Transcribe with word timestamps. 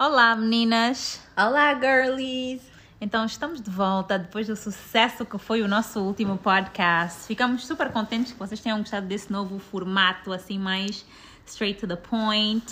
Olá, 0.00 0.36
meninas! 0.36 1.20
Olá, 1.36 1.74
girlies! 1.74 2.62
Então, 3.00 3.24
estamos 3.24 3.60
de 3.60 3.68
volta 3.68 4.16
depois 4.16 4.46
do 4.46 4.54
sucesso 4.54 5.26
que 5.26 5.36
foi 5.38 5.60
o 5.60 5.66
nosso 5.66 5.98
último 5.98 6.38
podcast. 6.38 7.26
Ficamos 7.26 7.66
super 7.66 7.90
contentes 7.90 8.30
que 8.30 8.38
vocês 8.38 8.60
tenham 8.60 8.78
gostado 8.78 9.08
desse 9.08 9.32
novo 9.32 9.58
formato, 9.58 10.32
assim, 10.32 10.56
mais 10.56 11.04
straight 11.44 11.80
to 11.80 11.88
the 11.88 11.96
point, 11.96 12.64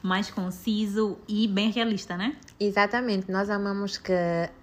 mais 0.00 0.30
conciso 0.30 1.18
e 1.26 1.48
bem 1.48 1.68
realista, 1.72 2.16
né? 2.16 2.36
Exatamente, 2.60 3.28
nós 3.28 3.50
amamos 3.50 3.98
que 3.98 4.12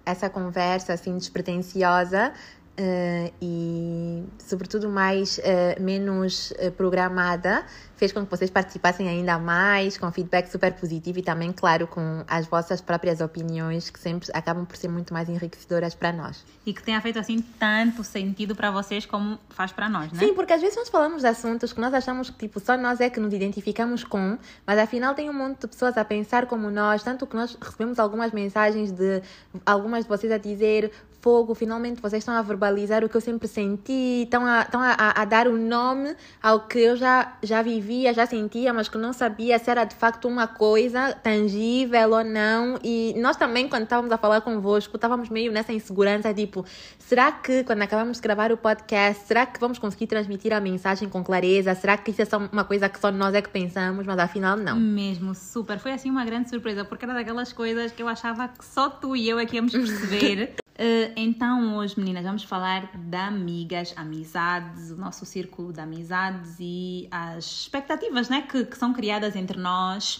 essa 0.06 0.30
conversa, 0.30 0.94
assim, 0.94 1.18
despretensiosa, 1.18 2.32
Uh, 2.78 3.32
e, 3.40 4.24
sobretudo, 4.38 4.90
mais 4.90 5.38
uh, 5.38 5.82
menos 5.82 6.50
uh, 6.50 6.70
programada, 6.72 7.64
fez 7.96 8.12
com 8.12 8.24
que 8.24 8.30
vocês 8.30 8.50
participassem 8.50 9.08
ainda 9.08 9.38
mais, 9.38 9.96
com 9.96 10.10
feedback 10.12 10.48
super 10.48 10.72
positivo 10.74 11.18
e 11.18 11.22
também, 11.22 11.52
claro, 11.52 11.86
com 11.86 12.24
as 12.28 12.46
vossas 12.46 12.80
próprias 12.80 13.20
opiniões, 13.20 13.90
que 13.90 13.98
sempre 13.98 14.28
acabam 14.32 14.64
por 14.64 14.76
ser 14.76 14.88
muito 14.88 15.12
mais 15.12 15.28
enriquecedoras 15.28 15.94
para 15.94 16.12
nós. 16.12 16.44
E 16.64 16.72
que 16.72 16.82
tenha 16.82 17.00
feito 17.00 17.18
assim 17.18 17.40
tanto 17.58 18.04
sentido 18.04 18.54
para 18.54 18.70
vocês 18.70 19.06
como 19.06 19.38
faz 19.48 19.72
para 19.72 19.88
nós, 19.88 20.12
né? 20.12 20.18
Sim, 20.18 20.34
porque 20.34 20.52
às 20.52 20.60
vezes 20.60 20.76
nós 20.76 20.88
falamos 20.88 21.22
de 21.22 21.28
assuntos 21.28 21.72
que 21.72 21.80
nós 21.80 21.94
achamos 21.94 22.30
que 22.30 22.36
tipo, 22.36 22.60
só 22.60 22.76
nós 22.76 23.00
é 23.00 23.08
que 23.08 23.18
nos 23.18 23.32
identificamos 23.32 24.04
com, 24.04 24.38
mas 24.66 24.78
afinal 24.78 25.14
tem 25.14 25.30
um 25.30 25.32
monte 25.32 25.60
de 25.60 25.68
pessoas 25.68 25.96
a 25.96 26.04
pensar 26.04 26.46
como 26.46 26.70
nós, 26.70 27.02
tanto 27.02 27.26
que 27.26 27.34
nós 27.34 27.56
recebemos 27.60 27.98
algumas 27.98 28.32
mensagens 28.32 28.92
de 28.92 29.22
algumas 29.64 30.04
de 30.04 30.08
vocês 30.08 30.30
a 30.32 30.38
dizer 30.38 30.92
fogo, 31.26 31.56
finalmente 31.56 32.00
vocês 32.00 32.20
estão 32.20 32.34
a 32.34 32.42
verbalizar 32.42 33.04
o 33.04 33.08
que 33.08 33.16
eu 33.16 33.20
sempre 33.20 33.48
senti, 33.48 34.22
estão 34.22 34.46
a, 34.46 34.62
estão 34.62 34.80
a, 34.80 34.94
a, 34.94 35.24
dar 35.24 35.48
o 35.48 35.54
um 35.54 35.56
nome 35.56 36.14
ao 36.40 36.60
que 36.68 36.78
eu 36.78 36.94
já, 36.94 37.36
já 37.42 37.62
vivia, 37.86 38.12
já 38.12 38.26
sentia, 38.26 38.72
mas 38.72 38.88
que 38.88 38.98
não 38.98 39.12
sabia 39.12 39.58
se 39.58 39.70
era 39.70 39.84
de 39.84 39.94
facto 39.94 40.26
uma 40.26 40.48
coisa 40.48 41.12
tangível 41.22 42.10
ou 42.10 42.24
não. 42.24 42.78
E 42.82 43.14
nós 43.16 43.36
também, 43.36 43.68
quando 43.68 43.84
estávamos 43.84 44.10
a 44.10 44.18
falar 44.18 44.40
convosco, 44.40 44.96
estávamos 44.96 45.28
meio 45.28 45.52
nessa 45.52 45.72
insegurança, 45.72 46.34
tipo, 46.34 46.64
será 46.98 47.30
que 47.30 47.62
quando 47.62 47.82
acabamos 47.82 48.16
de 48.16 48.22
gravar 48.22 48.50
o 48.50 48.56
podcast, 48.56 49.26
será 49.26 49.46
que 49.46 49.60
vamos 49.60 49.78
conseguir 49.78 50.08
transmitir 50.08 50.52
a 50.52 50.60
mensagem 50.60 51.08
com 51.08 51.22
clareza? 51.22 51.74
Será 51.74 51.96
que 51.96 52.10
isso 52.10 52.22
é 52.22 52.24
só 52.24 52.38
uma 52.38 52.64
coisa 52.64 52.88
que 52.88 52.98
só 52.98 53.12
nós 53.12 53.34
é 53.34 53.40
que 53.40 53.50
pensamos, 53.50 54.04
mas 54.04 54.18
afinal 54.18 54.56
não? 54.56 54.76
Mesmo, 54.76 55.34
super. 55.34 55.78
Foi 55.78 55.92
assim 55.92 56.10
uma 56.10 56.24
grande 56.24 56.50
surpresa, 56.50 56.84
porque 56.84 57.04
era 57.04 57.14
daquelas 57.14 57.52
coisas 57.52 57.92
que 57.92 58.02
eu 58.02 58.08
achava 58.08 58.48
que 58.48 58.64
só 58.64 58.90
tu 58.90 59.14
e 59.14 59.28
eu 59.28 59.38
é 59.38 59.46
que 59.46 59.56
íamos 59.56 59.72
perceber. 59.72 60.56
Uh, 60.76 61.10
então, 61.16 61.78
hoje, 61.78 61.98
meninas, 61.98 62.22
vamos 62.22 62.42
falar 62.42 62.90
de 62.94 63.16
amigas, 63.16 63.94
amizades, 63.96 64.90
o 64.90 64.96
nosso 64.96 65.24
círculo 65.24 65.72
de 65.72 65.80
amizades 65.80 66.56
e 66.60 67.08
as 67.10 67.46
expectativas 67.62 68.28
né, 68.28 68.42
que, 68.42 68.62
que 68.66 68.76
são 68.76 68.92
criadas 68.92 69.34
entre 69.36 69.58
nós, 69.58 70.16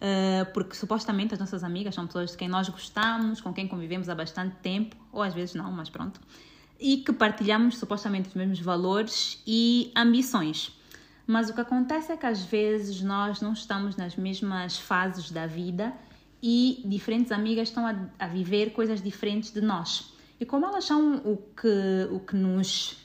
uh, 0.00 0.52
porque 0.52 0.74
supostamente 0.74 1.32
as 1.34 1.38
nossas 1.38 1.62
amigas 1.62 1.94
são 1.94 2.08
pessoas 2.08 2.32
de 2.32 2.36
quem 2.36 2.48
nós 2.48 2.68
gostamos, 2.68 3.40
com 3.40 3.52
quem 3.52 3.68
convivemos 3.68 4.08
há 4.08 4.14
bastante 4.16 4.56
tempo, 4.56 4.96
ou 5.12 5.22
às 5.22 5.32
vezes 5.32 5.54
não, 5.54 5.70
mas 5.70 5.88
pronto, 5.88 6.20
e 6.80 6.96
que 6.96 7.12
partilhamos 7.12 7.78
supostamente 7.78 8.30
os 8.30 8.34
mesmos 8.34 8.58
valores 8.58 9.40
e 9.46 9.92
ambições. 9.94 10.76
Mas 11.24 11.48
o 11.50 11.54
que 11.54 11.60
acontece 11.60 12.10
é 12.10 12.16
que 12.16 12.26
às 12.26 12.42
vezes 12.42 13.00
nós 13.00 13.40
não 13.40 13.52
estamos 13.52 13.94
nas 13.94 14.16
mesmas 14.16 14.76
fases 14.76 15.30
da 15.30 15.46
vida 15.46 15.94
e 16.42 16.82
diferentes 16.84 17.32
amigas 17.32 17.68
estão 17.68 17.86
a, 17.86 17.94
a 18.18 18.26
viver 18.26 18.72
coisas 18.72 19.02
diferentes 19.02 19.50
de 19.50 19.60
nós. 19.60 20.12
E 20.38 20.46
como 20.46 20.64
elas 20.64 20.84
são 20.84 21.16
o 21.16 21.36
que, 21.36 22.08
o 22.10 22.20
que 22.20 22.34
nos 22.34 22.96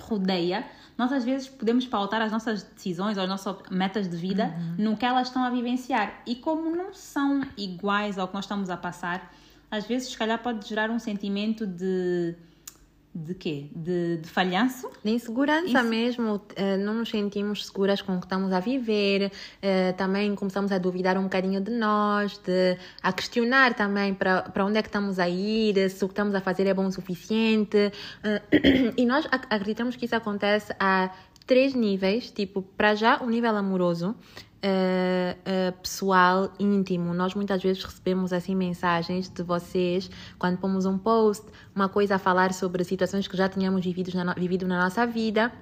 rodeia, 0.00 0.66
nós 0.96 1.12
às 1.12 1.24
vezes 1.24 1.48
podemos 1.48 1.86
pautar 1.86 2.22
as 2.22 2.30
nossas 2.30 2.62
decisões 2.62 3.16
ou 3.16 3.22
as 3.24 3.28
nossas 3.28 3.56
metas 3.70 4.08
de 4.08 4.16
vida 4.16 4.54
uhum. 4.56 4.90
no 4.90 4.96
que 4.96 5.04
elas 5.04 5.28
estão 5.28 5.42
a 5.42 5.50
vivenciar. 5.50 6.22
E 6.26 6.36
como 6.36 6.74
não 6.74 6.94
são 6.94 7.42
iguais 7.56 8.18
ao 8.18 8.28
que 8.28 8.34
nós 8.34 8.44
estamos 8.44 8.70
a 8.70 8.76
passar, 8.76 9.32
às 9.70 9.86
vezes, 9.86 10.10
se 10.10 10.18
calhar, 10.18 10.42
pode 10.42 10.68
gerar 10.68 10.90
um 10.90 10.98
sentimento 10.98 11.66
de 11.66 12.34
de 13.12 13.34
quê? 13.34 13.66
De, 13.74 14.18
de 14.18 14.28
falhanço? 14.28 14.88
De 15.02 15.10
insegurança 15.10 15.66
Isso. 15.66 15.84
mesmo, 15.84 16.40
eh, 16.54 16.76
não 16.76 16.94
nos 16.94 17.08
sentimos 17.08 17.66
seguras 17.66 18.00
com 18.00 18.14
o 18.14 18.20
que 18.20 18.26
estamos 18.26 18.52
a 18.52 18.60
viver, 18.60 19.32
eh, 19.60 19.92
também 19.92 20.32
começamos 20.36 20.70
a 20.70 20.78
duvidar 20.78 21.18
um 21.18 21.24
bocadinho 21.24 21.60
de 21.60 21.72
nós, 21.72 22.38
de, 22.38 22.78
a 23.02 23.12
questionar 23.12 23.74
também 23.74 24.14
para, 24.14 24.42
para 24.42 24.64
onde 24.64 24.78
é 24.78 24.82
que 24.82 24.88
estamos 24.88 25.18
a 25.18 25.28
ir, 25.28 25.90
se 25.90 26.04
o 26.04 26.08
que 26.08 26.12
estamos 26.12 26.34
a 26.36 26.40
fazer 26.40 26.66
é 26.68 26.74
bom 26.74 26.86
o 26.86 26.92
suficiente. 26.92 27.92
Eh, 28.22 28.42
e 28.96 29.04
nós 29.04 29.26
acreditamos 29.30 29.96
que 29.96 30.04
isso 30.04 30.14
acontece 30.14 30.72
a 30.78 31.10
três 31.46 31.74
níveis, 31.74 32.30
tipo, 32.30 32.62
para 32.62 32.94
já 32.94 33.20
o 33.20 33.28
nível 33.28 33.56
amoroso, 33.56 34.14
uh, 34.64 35.70
uh, 35.70 35.78
pessoal, 35.80 36.52
íntimo. 36.58 37.14
Nós 37.14 37.34
muitas 37.34 37.62
vezes 37.62 37.82
recebemos 37.82 38.32
assim 38.32 38.54
mensagens 38.54 39.28
de 39.28 39.42
vocês 39.42 40.10
quando 40.38 40.58
pomos 40.58 40.86
um 40.86 40.98
post, 40.98 41.46
uma 41.74 41.88
coisa 41.88 42.16
a 42.16 42.18
falar 42.18 42.52
sobre 42.52 42.84
situações 42.84 43.26
que 43.26 43.36
já 43.36 43.48
tínhamos 43.48 43.84
vivido 43.84 44.12
na, 44.14 44.34
vivido 44.34 44.66
na 44.66 44.84
nossa 44.84 45.06
vida 45.06 45.52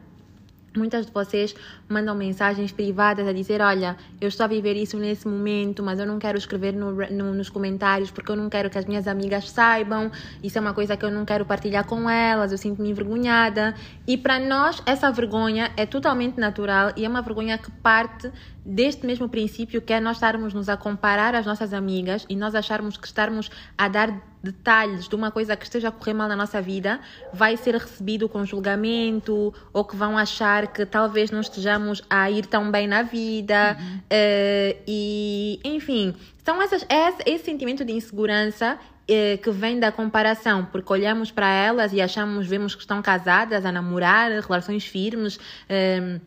Muitas 0.79 1.07
de 1.07 1.13
vocês 1.13 1.55
mandam 1.89 2.15
mensagens 2.15 2.71
privadas 2.71 3.27
a 3.27 3.33
dizer: 3.33 3.61
Olha, 3.61 3.97
eu 4.21 4.29
estou 4.29 4.45
a 4.45 4.47
viver 4.47 4.77
isso 4.77 4.97
nesse 4.97 5.27
momento, 5.27 5.83
mas 5.83 5.99
eu 5.99 6.07
não 6.07 6.19
quero 6.19 6.39
escrever 6.39 6.73
no, 6.73 6.93
no, 6.93 7.35
nos 7.35 7.51
comentários 7.51 8.11
porque 8.11 8.31
eu 8.31 8.37
não 8.37 8.49
quero 8.49 8.71
que 8.71 8.79
as 8.79 8.85
minhas 8.87 9.09
amigas 9.09 9.51
saibam. 9.51 10.11
Isso 10.43 10.57
é 10.57 10.61
uma 10.61 10.73
coisa 10.73 10.97
que 10.97 11.05
eu 11.05 11.11
não 11.11 11.25
quero 11.25 11.45
partilhar 11.45 11.85
com 11.85 12.09
elas, 12.09 12.53
eu 12.53 12.59
sinto-me 12.59 12.91
envergonhada. 12.91 13.75
E 14.07 14.17
para 14.17 14.39
nós, 14.39 14.81
essa 14.87 15.11
vergonha 15.11 15.73
é 15.77 15.85
totalmente 15.85 16.39
natural 16.39 16.93
e 16.97 17.05
é 17.05 17.09
uma 17.09 17.23
vergonha 17.23 17.59
que 17.59 17.71
parte 17.71 18.31
deste 18.65 19.07
mesmo 19.07 19.29
princípio 19.29 19.81
que 19.81 19.95
é 19.95 20.01
nós 20.01 20.19
estarmos 20.19 20.53
nos 20.53 20.69
a 20.69 20.77
comparar 20.77 21.35
às 21.35 21.47
nossas 21.47 21.73
amigas 21.73 22.27
e 22.29 22.37
nós 22.37 22.55
acharmos 22.55 22.99
que 22.99 23.07
estarmos 23.07 23.51
a 23.77 23.89
dar 23.89 24.21
detalhes 24.43 25.09
de 25.09 25.15
uma 25.15 25.31
coisa 25.31 25.57
que 25.57 25.65
esteja 25.65 25.89
a 25.89 25.93
correr 25.93 26.15
mal 26.15 26.29
na 26.29 26.37
nossa 26.37 26.61
vida 26.61 27.01
vai 27.33 27.57
ser 27.57 27.75
recebido 27.75 28.29
com 28.29 28.45
julgamento 28.45 29.53
ou 29.73 29.85
que 29.85 29.97
vão 29.97 30.17
achar 30.17 30.69
que 30.69 30.87
talvez 30.87 31.31
não 31.31 31.41
estejamos 31.41 32.03
a 32.09 32.31
ir 32.31 32.47
tão 32.47 32.71
bem 32.71 32.87
na 32.87 33.03
vida 33.03 33.77
uhum. 33.79 33.97
uh, 33.97 34.83
e 34.87 35.61
enfim 35.65 36.15
são 36.45 36.63
essas 36.63 36.87
é 36.89 37.09
esse 37.31 37.45
sentimento 37.45 37.85
de 37.85 37.93
insegurança 37.93 38.79
uh, 38.79 39.39
que 39.43 39.51
vem 39.51 39.81
da 39.81 39.91
comparação 39.91 40.65
porque 40.67 40.93
olhamos 40.93 41.31
para 41.31 41.49
elas 41.49 41.93
e 41.93 42.01
achamos 42.01 42.47
vemos 42.47 42.75
que 42.75 42.81
estão 42.81 43.03
casadas 43.03 43.65
a 43.65 43.73
namorar 43.73 44.31
relações 44.31 44.85
firmes 44.85 45.37
uh, 45.37 46.21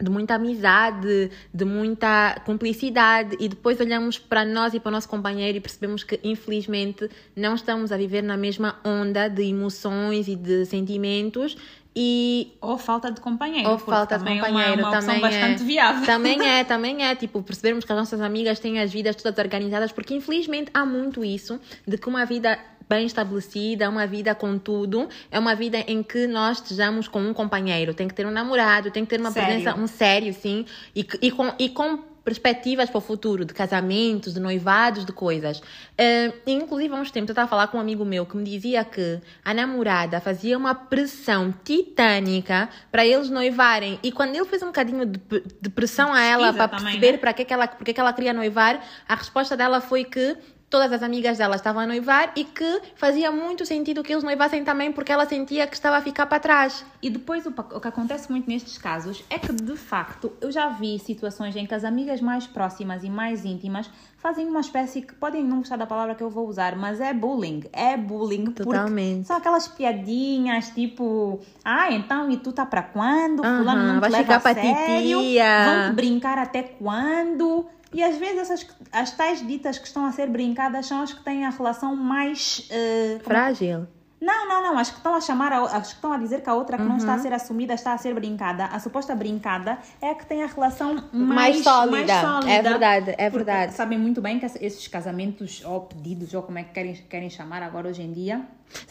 de 0.00 0.10
muita 0.10 0.34
amizade, 0.34 1.30
de 1.52 1.64
muita 1.64 2.40
cumplicidade 2.44 3.36
e 3.40 3.48
depois 3.48 3.80
olhamos 3.80 4.18
para 4.18 4.44
nós 4.44 4.74
e 4.74 4.80
para 4.80 4.90
o 4.90 4.92
nosso 4.92 5.08
companheiro 5.08 5.56
e 5.56 5.60
percebemos 5.60 6.04
que 6.04 6.20
infelizmente 6.22 7.08
não 7.34 7.54
estamos 7.54 7.90
a 7.90 7.96
viver 7.96 8.22
na 8.22 8.36
mesma 8.36 8.76
onda 8.84 9.28
de 9.28 9.42
emoções 9.44 10.28
e 10.28 10.36
de 10.36 10.66
sentimentos 10.66 11.56
e 11.98 12.52
ou 12.60 12.76
falta 12.76 13.10
de 13.10 13.22
companheiro 13.22 13.70
ou 13.70 13.78
falta 13.78 14.18
de 14.18 14.24
companheiro 14.24 14.52
é 14.52 14.74
uma, 14.74 14.90
uma 14.90 15.00
também 15.00 15.18
bastante 15.18 15.62
é, 15.62 15.64
viável. 15.64 16.04
Também 16.04 16.46
é 16.46 16.62
também 16.64 17.02
é. 17.02 17.14
Tipo 17.14 17.42
percebermos 17.42 17.86
que 17.86 17.92
as 17.92 17.98
nossas 17.98 18.20
amigas 18.20 18.60
têm 18.60 18.78
as 18.78 18.92
vidas 18.92 19.16
todas 19.16 19.38
organizadas 19.38 19.92
porque 19.92 20.14
infelizmente 20.14 20.70
há 20.74 20.84
muito 20.84 21.24
isso 21.24 21.58
de 21.88 21.96
que 21.96 22.06
uma 22.06 22.26
vida 22.26 22.58
bem 22.88 23.06
estabelecida, 23.06 23.88
uma 23.88 24.06
vida 24.06 24.34
com 24.34 24.58
tudo, 24.58 25.08
é 25.30 25.38
uma 25.38 25.54
vida 25.54 25.78
em 25.86 26.02
que 26.02 26.26
nós 26.26 26.58
estejamos 26.58 27.08
com 27.08 27.20
um 27.20 27.34
companheiro. 27.34 27.94
Tem 27.94 28.08
que 28.08 28.14
ter 28.14 28.26
um 28.26 28.30
namorado, 28.30 28.90
tem 28.90 29.04
que 29.04 29.10
ter 29.10 29.20
uma 29.20 29.30
sério? 29.30 29.48
presença, 29.48 29.78
um 29.78 29.86
sério, 29.86 30.32
sim, 30.32 30.64
e, 30.94 31.06
e, 31.20 31.30
com, 31.30 31.52
e 31.58 31.68
com 31.68 31.98
perspectivas 32.26 32.90
para 32.90 32.98
o 32.98 33.00
futuro, 33.00 33.44
de 33.44 33.54
casamentos, 33.54 34.34
de 34.34 34.40
noivados, 34.40 35.04
de 35.04 35.12
coisas. 35.12 35.60
Uh, 35.60 36.34
inclusive, 36.44 36.92
há 36.92 36.96
uns 36.96 37.12
tempos 37.12 37.28
eu 37.28 37.32
estava 37.32 37.46
a 37.46 37.48
falar 37.48 37.68
com 37.68 37.78
um 37.78 37.80
amigo 37.80 38.04
meu 38.04 38.26
que 38.26 38.36
me 38.36 38.42
dizia 38.42 38.84
que 38.84 39.20
a 39.44 39.54
namorada 39.54 40.20
fazia 40.20 40.58
uma 40.58 40.74
pressão 40.74 41.54
titânica 41.62 42.68
para 42.90 43.06
eles 43.06 43.30
noivarem. 43.30 44.00
E 44.02 44.10
quando 44.10 44.34
ele 44.34 44.44
fez 44.44 44.60
um 44.60 44.66
bocadinho 44.66 45.06
de, 45.06 45.20
de 45.60 45.70
pressão 45.70 46.12
a 46.12 46.20
ela 46.20 46.52
para 46.52 46.66
perceber 46.66 47.12
né? 47.12 47.18
para 47.18 47.32
que, 47.32 47.44
que, 47.44 47.54
ela, 47.54 47.68
porque 47.68 47.92
que 47.92 48.00
ela 48.00 48.12
queria 48.12 48.32
noivar, 48.32 48.84
a 49.08 49.14
resposta 49.14 49.56
dela 49.56 49.80
foi 49.80 50.02
que 50.02 50.36
todas 50.68 50.92
as 50.92 51.02
amigas 51.02 51.38
dela 51.38 51.56
estavam 51.56 51.82
a 51.82 51.86
noivar 51.86 52.32
e 52.36 52.44
que 52.44 52.80
fazia 52.96 53.30
muito 53.30 53.64
sentido 53.64 54.02
que 54.02 54.12
eles 54.12 54.24
noivassem 54.24 54.64
também 54.64 54.92
porque 54.92 55.12
ela 55.12 55.26
sentia 55.26 55.66
que 55.66 55.74
estava 55.74 55.96
a 55.96 56.02
ficar 56.02 56.26
para 56.26 56.40
trás. 56.40 56.84
E 57.00 57.08
depois 57.08 57.46
o, 57.46 57.50
o 57.50 57.80
que 57.80 57.88
acontece 57.88 58.30
muito 58.30 58.48
nestes 58.48 58.76
casos 58.78 59.24
é 59.30 59.38
que 59.38 59.52
de 59.52 59.76
facto 59.76 60.32
eu 60.40 60.50
já 60.50 60.68
vi 60.68 60.98
situações 60.98 61.54
em 61.56 61.66
que 61.66 61.74
as 61.74 61.84
amigas 61.84 62.20
mais 62.20 62.46
próximas 62.46 63.04
e 63.04 63.10
mais 63.10 63.44
íntimas 63.44 63.88
fazem 64.18 64.48
uma 64.48 64.60
espécie 64.60 65.02
que 65.02 65.14
podem 65.14 65.44
não 65.44 65.58
gostar 65.58 65.76
da 65.76 65.86
palavra 65.86 66.14
que 66.14 66.22
eu 66.22 66.30
vou 66.30 66.48
usar, 66.48 66.74
mas 66.74 67.00
é 67.00 67.14
bullying. 67.14 67.62
É 67.72 67.96
bullying. 67.96 68.46
Totalmente. 68.46 69.28
São 69.28 69.36
aquelas 69.36 69.68
piadinhas 69.68 70.70
tipo, 70.70 71.40
ah, 71.64 71.92
então 71.92 72.28
e 72.30 72.36
tu 72.36 72.50
tá 72.50 72.66
para 72.66 72.82
quando? 72.82 73.44
Uhum, 73.44 73.58
Fulano 73.58 73.92
não 73.92 74.00
vai 74.00 74.10
leva 74.10 74.36
a 74.36 74.40
sério? 74.40 75.20
Titia. 75.20 75.84
Vão 75.84 75.94
brincar 75.94 76.38
até 76.38 76.62
quando? 76.62 77.66
E 77.92 78.02
às 78.02 78.16
vezes 78.16 78.38
essas, 78.38 78.66
as 78.92 79.10
tais 79.12 79.46
ditas 79.46 79.78
que 79.78 79.86
estão 79.86 80.04
a 80.04 80.12
ser 80.12 80.28
brincadas 80.28 80.86
são 80.86 81.02
as 81.02 81.12
que 81.12 81.22
têm 81.22 81.44
a 81.44 81.50
relação 81.50 81.94
mais. 81.94 82.68
Uh, 82.70 83.20
Frágil. 83.20 83.86
Não, 84.26 84.48
não, 84.48 84.60
não. 84.60 84.78
Acho 84.78 84.90
que 84.90 84.98
estão 84.98 85.14
a 85.14 85.20
chamar, 85.20 85.52
a, 85.52 85.62
acho 85.62 85.90
que 85.90 85.94
estão 85.94 86.12
a 86.12 86.18
dizer 86.18 86.42
que 86.42 86.50
a 86.50 86.54
outra 86.54 86.76
que 86.76 86.82
não 86.82 86.96
está 86.96 87.14
a 87.14 87.18
ser 87.18 87.32
assumida 87.32 87.74
está 87.74 87.92
a 87.92 87.98
ser 87.98 88.12
brincada. 88.12 88.64
A 88.64 88.80
suposta 88.80 89.14
brincada 89.14 89.78
é 90.02 90.10
a 90.10 90.14
que 90.16 90.26
tem 90.26 90.42
a 90.42 90.46
relação 90.46 90.94
mais, 91.12 91.62
Mais 91.62 91.62
sólida. 91.62 91.90
mais 91.92 92.10
sólida. 92.20 92.50
É 92.50 92.62
verdade, 92.62 93.14
é 93.16 93.30
verdade. 93.30 93.74
Sabem 93.74 93.98
muito 93.98 94.20
bem 94.20 94.40
que 94.40 94.46
esses 94.46 94.88
casamentos, 94.88 95.62
ou 95.64 95.82
pedidos, 95.82 96.34
ou 96.34 96.42
como 96.42 96.58
é 96.58 96.64
que 96.64 96.72
querem, 96.72 96.94
querem 97.08 97.30
chamar 97.30 97.62
agora 97.62 97.88
hoje 97.88 98.02
em 98.02 98.12
dia, 98.12 98.44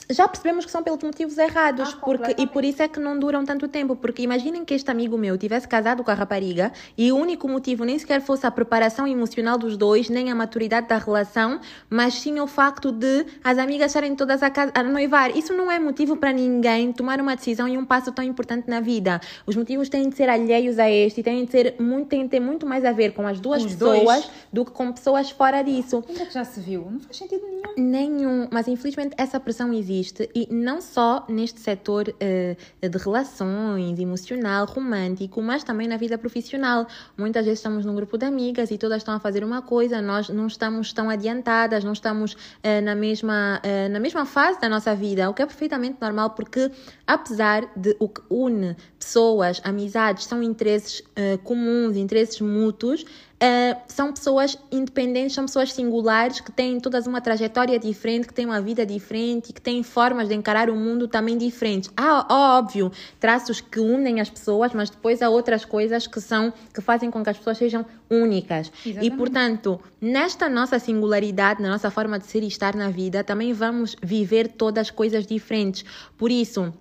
Já 0.10 0.26
percebemos 0.28 0.64
que 0.66 0.72
são 0.72 0.82
pelos 0.82 1.04
motivos 1.04 1.38
errados, 1.38 1.94
Ah, 1.94 1.98
porque, 2.02 2.34
e 2.42 2.48
por 2.48 2.64
isso 2.64 2.82
é 2.82 2.88
que 2.88 2.98
não 3.00 3.20
duram 3.20 3.44
tanto 3.44 3.68
tempo. 3.68 3.96
Porque 3.96 4.22
imaginem 4.22 4.64
que 4.64 4.74
este 4.74 4.90
amigo 4.90 5.18
meu 5.18 5.38
tivesse 5.38 5.68
casado 5.68 6.02
com 6.04 6.10
a 6.12 6.14
rapariga 6.14 6.72
e 6.98 7.12
o 7.12 7.18
único 7.18 7.48
motivo 7.50 7.84
nem 7.84 8.00
sequer 8.00 8.22
fosse 8.22 8.48
a 8.48 8.52
preparação 8.52 9.06
emocional 9.06 9.58
dos 9.58 9.76
dois, 9.76 10.10
nem 10.10 10.32
a 10.32 10.36
maturidade 10.36 10.88
da 10.88 10.98
relação, 10.98 11.60
mas 11.90 12.14
sim 12.14 12.40
o 12.40 12.48
facto 12.48 12.90
de 12.92 13.26
as 13.44 13.58
amigas 13.58 13.88
estarem 13.92 14.16
todas 14.16 14.42
a, 14.42 14.50
casa, 14.50 14.72
a 14.74 14.82
noivar. 14.82 15.25
Isso 15.32 15.54
não 15.54 15.72
é 15.72 15.80
motivo 15.80 16.18
para 16.18 16.32
ninguém 16.34 16.92
tomar 16.92 17.20
uma 17.22 17.36
decisão 17.36 17.68
e 17.68 17.78
um 17.78 17.86
passo 17.86 18.12
tão 18.12 18.24
importante 18.24 18.70
na 18.70 18.80
vida. 18.80 19.20
Os 19.46 19.56
motivos 19.56 19.90
têm 19.90 20.10
de 20.10 20.16
ser 20.16 20.30
alheios 20.30 20.80
a 20.80 20.90
este 20.90 21.22
e 21.22 21.24
têm 21.24 21.46
de, 21.46 21.52
ser 21.52 21.76
muito, 21.80 22.08
têm 22.10 22.24
de 22.24 22.30
ter 22.30 22.40
muito 22.40 22.66
mais 22.66 22.84
a 22.86 22.92
ver 22.92 23.14
com 23.14 23.26
as 23.28 23.40
duas 23.40 23.64
Os 23.64 23.74
pessoas 23.74 24.04
dois. 24.04 24.32
do 24.52 24.66
que 24.66 24.72
com 24.72 24.92
pessoas 24.92 25.30
fora 25.30 25.62
disso. 25.62 26.04
onde 26.10 26.22
é 26.22 26.26
que 26.26 26.34
já 26.34 26.44
se 26.44 26.60
viu? 26.60 26.88
Não 26.90 27.00
faz 27.00 27.18
sentido 27.18 27.44
nenhum. 27.48 27.66
Nenhum, 27.78 28.48
mas 28.52 28.68
infelizmente 28.68 29.14
essa 29.18 29.40
pressão 29.40 29.74
existe 29.74 30.30
e 30.34 30.48
não 30.52 30.82
só 30.82 31.26
neste 31.28 31.60
setor 31.60 32.14
eh, 32.20 32.56
de 32.82 32.98
relações, 32.98 34.00
emocional, 34.00 34.66
romântico, 34.66 35.42
mas 35.42 35.64
também 35.64 35.88
na 35.88 35.98
vida 35.98 36.18
profissional. 36.18 36.88
Muitas 37.18 37.46
vezes 37.46 37.60
estamos 37.60 37.86
num 37.86 37.96
grupo 37.96 38.18
de 38.18 38.26
amigas 38.26 38.72
e 38.72 38.78
todas 38.78 38.98
estão 38.98 39.14
a 39.14 39.20
fazer 39.20 39.44
uma 39.44 39.62
coisa, 39.62 40.02
nós 40.02 40.30
não 40.30 40.48
estamos 40.48 40.94
tão 40.94 41.10
adiantadas, 41.10 41.84
não 41.84 41.94
estamos 41.94 42.36
eh, 42.64 42.82
na, 42.82 42.96
mesma, 42.96 43.60
eh, 43.64 43.90
na 43.90 44.00
mesma 44.00 44.26
fase 44.26 44.60
da 44.60 44.70
nossa 44.70 44.94
vida, 44.96 45.05
o 45.30 45.34
que 45.34 45.42
é 45.42 45.46
perfeitamente 45.46 45.98
normal 46.02 46.32
porque, 46.32 46.72
apesar 47.06 47.72
de 47.76 47.96
o 48.00 48.10
que 48.10 48.22
une 48.30 48.76
pessoas, 48.98 49.62
amizades, 49.64 50.26
são 50.26 50.42
interesses 50.42 51.04
eh, 51.16 51.38
comuns, 51.44 51.96
interesses 51.96 52.42
mútuos, 52.42 53.06
Uh, 53.46 53.80
são 53.88 54.12
pessoas 54.12 54.58
independentes, 54.72 55.36
são 55.36 55.46
pessoas 55.46 55.72
singulares 55.72 56.40
que 56.40 56.52
têm 56.52 56.80
todas 56.80 57.06
uma 57.06 57.22
trajetória 57.22 57.78
diferente, 57.78 58.28
que 58.28 58.34
têm 58.34 58.46
uma 58.46 58.60
vida 58.60 58.84
diferente, 58.84 59.54
que 59.54 59.62
têm 59.62 59.84
formas 59.84 60.28
de 60.30 60.34
encarar 60.34 60.68
o 60.68 60.76
mundo 60.76 61.08
também 61.08 61.38
diferentes. 61.38 61.92
Há, 61.96 62.26
óbvio, 62.58 62.92
traços 63.20 63.62
que 63.62 63.80
unem 63.80 64.20
as 64.20 64.32
pessoas, 64.32 64.74
mas 64.74 64.90
depois 64.90 65.22
há 65.22 65.30
outras 65.30 65.64
coisas 65.64 66.08
que 66.08 66.20
são 66.20 66.52
que 66.74 66.82
fazem 66.82 67.12
com 67.12 67.24
que 67.24 67.30
as 67.30 67.38
pessoas 67.38 67.60
sejam 67.60 67.86
únicas. 68.10 68.72
E 68.84 68.90
Exatamente. 68.90 69.16
portanto, 69.16 69.80
nesta 70.02 70.50
nossa 70.50 70.80
singularidade, 70.80 71.62
na 71.62 71.70
nossa 71.70 71.92
forma 71.92 72.18
de 72.18 72.26
ser 72.26 72.42
e 72.42 72.48
estar 72.48 72.76
na 72.76 72.90
vida, 72.90 73.24
também 73.24 73.54
vamos 73.54 73.96
viver 74.02 74.48
todas 74.48 74.90
coisas 74.90 75.28
diferentes. 75.28 75.86
Por 76.18 76.32
isso, 76.32 76.74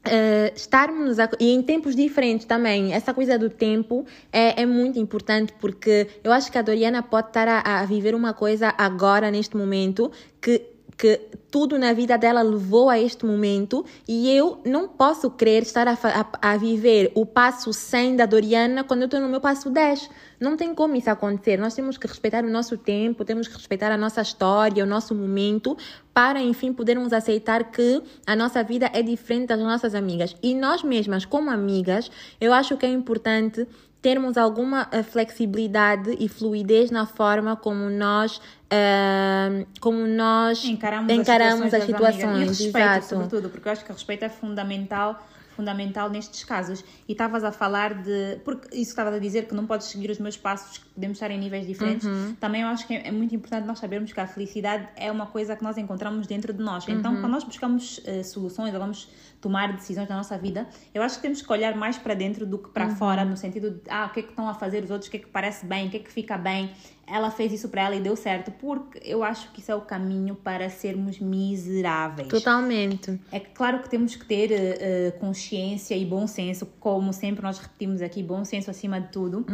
Uh, 0.00 0.50
estarmos 0.56 1.18
a- 1.18 1.28
e 1.38 1.50
em 1.52 1.60
tempos 1.62 1.94
diferentes 1.94 2.46
também. 2.46 2.94
Essa 2.94 3.12
coisa 3.12 3.38
do 3.38 3.50
tempo 3.50 4.06
é, 4.32 4.62
é 4.62 4.64
muito 4.64 4.98
importante 4.98 5.52
porque 5.60 6.08
eu 6.24 6.32
acho 6.32 6.50
que 6.50 6.56
a 6.56 6.62
Doriana 6.62 7.02
pode 7.02 7.28
estar 7.28 7.46
a, 7.46 7.80
a 7.80 7.84
viver 7.84 8.14
uma 8.14 8.32
coisa 8.32 8.72
agora 8.78 9.30
neste 9.30 9.58
momento 9.58 10.10
que 10.40 10.62
que 11.00 11.18
tudo 11.50 11.78
na 11.78 11.94
vida 11.94 12.18
dela 12.18 12.42
levou 12.42 12.90
a 12.90 12.98
este 12.98 13.24
momento 13.24 13.86
e 14.06 14.30
eu 14.30 14.60
não 14.66 14.86
posso 14.86 15.30
querer 15.30 15.62
estar 15.62 15.88
a, 15.88 15.92
a, 15.94 16.52
a 16.52 16.56
viver 16.58 17.10
o 17.14 17.24
passo 17.24 17.72
100 17.72 18.16
da 18.16 18.26
Doriana 18.26 18.84
quando 18.84 19.00
eu 19.00 19.04
estou 19.06 19.18
no 19.18 19.26
meu 19.26 19.40
passo 19.40 19.70
10. 19.70 20.10
Não 20.38 20.58
tem 20.58 20.74
como 20.74 20.94
isso 20.94 21.08
acontecer. 21.08 21.58
Nós 21.58 21.72
temos 21.72 21.96
que 21.96 22.06
respeitar 22.06 22.44
o 22.44 22.50
nosso 22.50 22.76
tempo, 22.76 23.24
temos 23.24 23.48
que 23.48 23.54
respeitar 23.54 23.90
a 23.90 23.96
nossa 23.96 24.20
história, 24.20 24.84
o 24.84 24.86
nosso 24.86 25.14
momento, 25.14 25.74
para 26.12 26.42
enfim 26.42 26.70
podermos 26.70 27.14
aceitar 27.14 27.70
que 27.70 28.02
a 28.26 28.36
nossa 28.36 28.62
vida 28.62 28.90
é 28.92 29.00
diferente 29.00 29.46
das 29.46 29.58
nossas 29.58 29.94
amigas. 29.94 30.36
E 30.42 30.54
nós 30.54 30.82
mesmas, 30.82 31.24
como 31.24 31.50
amigas, 31.50 32.10
eu 32.38 32.52
acho 32.52 32.76
que 32.76 32.84
é 32.84 32.90
importante 32.90 33.66
termos 34.02 34.36
alguma 34.36 34.88
eh, 34.90 35.02
flexibilidade 35.02 36.16
e 36.18 36.28
fluidez 36.28 36.90
na 36.90 37.06
forma 37.06 37.56
como 37.56 37.90
nós 37.90 38.40
eh, 38.70 39.66
como 39.80 40.06
nós 40.06 40.64
encaramos, 40.64 41.12
encaramos 41.12 41.66
as 41.66 41.74
as 41.74 41.84
situações, 41.84 42.14
situações, 42.14 42.22
das 42.22 42.24
amigas. 42.24 42.60
E 42.60 42.64
respeito, 42.64 42.88
exato. 42.88 43.06
sobretudo, 43.06 43.50
porque 43.50 43.68
eu 43.68 43.72
acho 43.72 43.84
que 43.84 43.90
o 43.90 43.94
respeito 43.94 44.24
é 44.24 44.28
fundamental 44.28 45.20
fundamental 45.60 46.08
nestes 46.08 46.42
casos. 46.42 46.82
E 47.06 47.12
estavas 47.12 47.44
a 47.44 47.52
falar 47.52 47.94
de. 48.02 48.38
Porque 48.44 48.68
isso 48.68 48.90
estavas 48.90 49.14
a 49.14 49.18
dizer 49.18 49.46
que 49.46 49.54
não 49.54 49.66
podes 49.66 49.88
seguir 49.88 50.10
os 50.10 50.18
meus 50.18 50.36
passos, 50.36 50.78
que 50.78 50.88
podemos 50.88 51.16
estar 51.16 51.30
em 51.30 51.38
níveis 51.38 51.66
diferentes. 51.66 52.06
Uhum. 52.06 52.34
Também 52.40 52.62
eu 52.62 52.68
acho 52.68 52.86
que 52.86 52.94
é 52.94 53.10
muito 53.12 53.34
importante 53.34 53.66
nós 53.66 53.78
sabermos 53.78 54.12
que 54.12 54.20
a 54.20 54.26
felicidade 54.26 54.88
é 54.96 55.12
uma 55.12 55.26
coisa 55.26 55.54
que 55.54 55.62
nós 55.62 55.76
encontramos 55.76 56.26
dentro 56.26 56.52
de 56.52 56.62
nós. 56.62 56.88
Então, 56.88 57.12
Uhum. 57.12 57.20
quando 57.20 57.32
nós 57.32 57.44
buscamos 57.44 58.00
eh, 58.06 58.22
soluções 58.22 58.72
ou 58.72 58.80
vamos 58.80 59.08
tomar 59.40 59.72
decisões 59.72 60.08
na 60.08 60.16
nossa 60.16 60.36
vida, 60.36 60.68
eu 60.94 61.02
acho 61.02 61.16
que 61.16 61.22
temos 61.22 61.40
que 61.40 61.50
olhar 61.52 61.74
mais 61.74 61.96
para 61.96 62.14
dentro 62.14 62.46
do 62.46 62.58
que 62.58 62.66
Uhum. 62.66 62.72
para 62.72 62.88
fora, 62.90 63.24
no 63.24 63.36
sentido 63.36 63.70
de 63.70 63.80
ah, 63.88 64.06
o 64.06 64.12
que 64.12 64.20
é 64.20 64.22
que 64.22 64.30
estão 64.30 64.48
a 64.48 64.54
fazer 64.54 64.84
os 64.84 64.90
outros, 64.90 65.08
o 65.08 65.10
que 65.10 65.16
é 65.16 65.20
que 65.20 65.26
parece 65.28 65.64
bem, 65.66 65.88
o 65.88 65.90
que 65.90 65.96
é 65.96 66.00
que 66.00 66.12
fica 66.12 66.36
bem. 66.36 66.70
Ela 67.06 67.30
fez 67.30 67.52
isso 67.52 67.68
para 67.68 67.82
ela 67.82 67.96
e 67.96 68.00
deu 68.00 68.14
certo, 68.14 68.52
porque 68.52 69.00
eu 69.04 69.24
acho 69.24 69.50
que 69.50 69.60
isso 69.60 69.72
é 69.72 69.74
o 69.74 69.80
caminho 69.80 70.36
para 70.36 70.70
sermos 70.70 71.18
miseráveis. 71.18 72.28
Totalmente. 72.28 73.18
É 73.32 73.40
claro 73.40 73.80
que 73.80 73.88
temos 73.88 74.14
que 74.14 74.24
ter 74.24 74.52
eh, 74.52 75.10
consciência 75.18 75.96
e 75.96 76.04
bom 76.04 76.26
senso, 76.28 76.66
como 76.78 77.12
sempre 77.12 77.42
nós 77.42 77.58
repetimos 77.58 78.00
aqui, 78.00 78.22
bom 78.22 78.44
senso 78.44 78.70
acima 78.70 79.00
de 79.00 79.08
tudo. 79.08 79.44